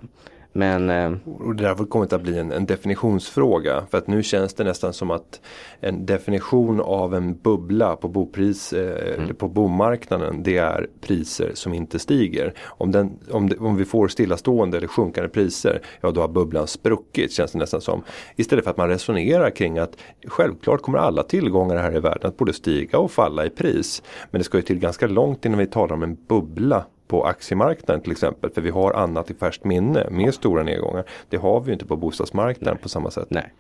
[0.57, 3.87] Men eh, och det där har kommit att bli en, en, definitionsfråga.
[3.91, 5.41] För att nu känns det nästan som att
[5.81, 9.35] en definition av en bubbla på bopris eh, mm.
[9.37, 12.55] på bomarknaden det är priser som inte stiger.
[12.65, 16.67] Om, den, om, det, om vi får stillastående eller sjunkande priser ja då har bubblan
[16.67, 18.03] spruckit känns det nästan som.
[18.37, 19.97] Istället för att man resonerar kring att
[20.27, 24.03] självklart kommer alla tillgångar här i världen att både stiga och falla i pris.
[24.31, 28.03] Men det ska ju till ganska långt innan vi talar om en bubbla på aktiemarknaden
[28.03, 28.51] till exempel.
[28.51, 31.05] För vi har annat i färskt minne med stora nedgångar.
[31.29, 32.83] Det har vi inte på bostadsmarknaden Nej.
[32.83, 33.29] på samma sätt.
[33.31, 33.53] Nej.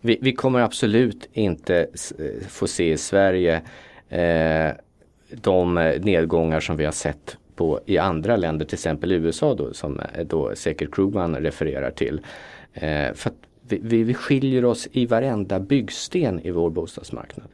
[0.00, 1.78] Vi, vi, kommer absolut inte
[2.18, 3.62] eh, få se i Sverige
[4.08, 4.70] eh,
[5.30, 9.74] de eh, nedgångar som vi har sett på, i andra länder, till exempel USA då,
[9.74, 12.20] som eh, då säkert Krugman refererar till.
[12.72, 13.32] Eh, för
[13.68, 17.48] vi, vi skiljer oss i varenda byggsten i vår bostadsmarknad.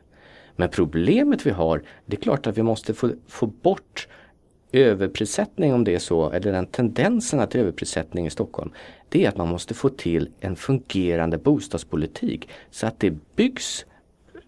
[0.57, 4.09] Men problemet vi har, det är klart att vi måste få, få bort
[4.83, 8.71] överprissättning om det är så, eller den tendensen till överprissättning i Stockholm,
[9.09, 13.87] det är att man måste få till en fungerande bostadspolitik så att det byggs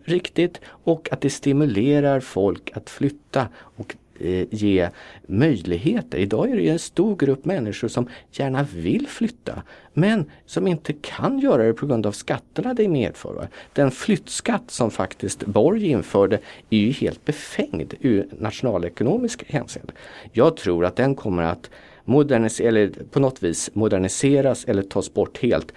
[0.04, 3.48] riktigt och att det stimulerar folk att flytta.
[3.54, 4.88] Och Eh, ge
[5.26, 6.18] möjligheter.
[6.18, 9.62] Idag är det en stor grupp människor som gärna vill flytta
[9.92, 13.48] men som inte kan göra det på grund av skatterna det medför.
[13.72, 16.38] Den flyttskatt som faktiskt Borg införde
[16.70, 19.92] är ju helt befängd ur nationalekonomisk hänseende.
[20.32, 21.70] Jag tror att den kommer att
[22.04, 25.72] modernis eller på något vis moderniseras eller tas bort helt.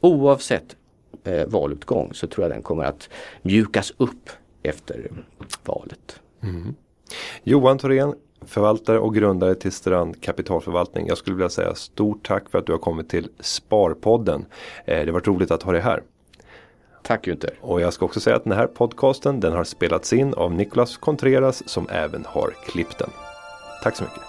[0.00, 0.76] Oavsett
[1.24, 3.08] eh, valutgång så tror jag den kommer att
[3.42, 4.30] mjukas upp
[4.62, 5.10] efter
[5.64, 6.20] valet.
[6.42, 6.74] Mm.
[7.42, 8.14] Johan Thorén,
[8.46, 11.06] förvaltare och grundare till Strand Kapitalförvaltning.
[11.06, 14.44] Jag skulle vilja säga stort tack för att du har kommit till Sparpodden.
[14.84, 16.02] Eh, det var roligt att ha dig här.
[17.02, 17.52] Tack Günther.
[17.60, 20.96] Och jag ska också säga att den här podcasten den har spelats in av Niklas
[20.96, 23.10] Contreras som även har klippt den.
[23.82, 24.20] Tack så mycket.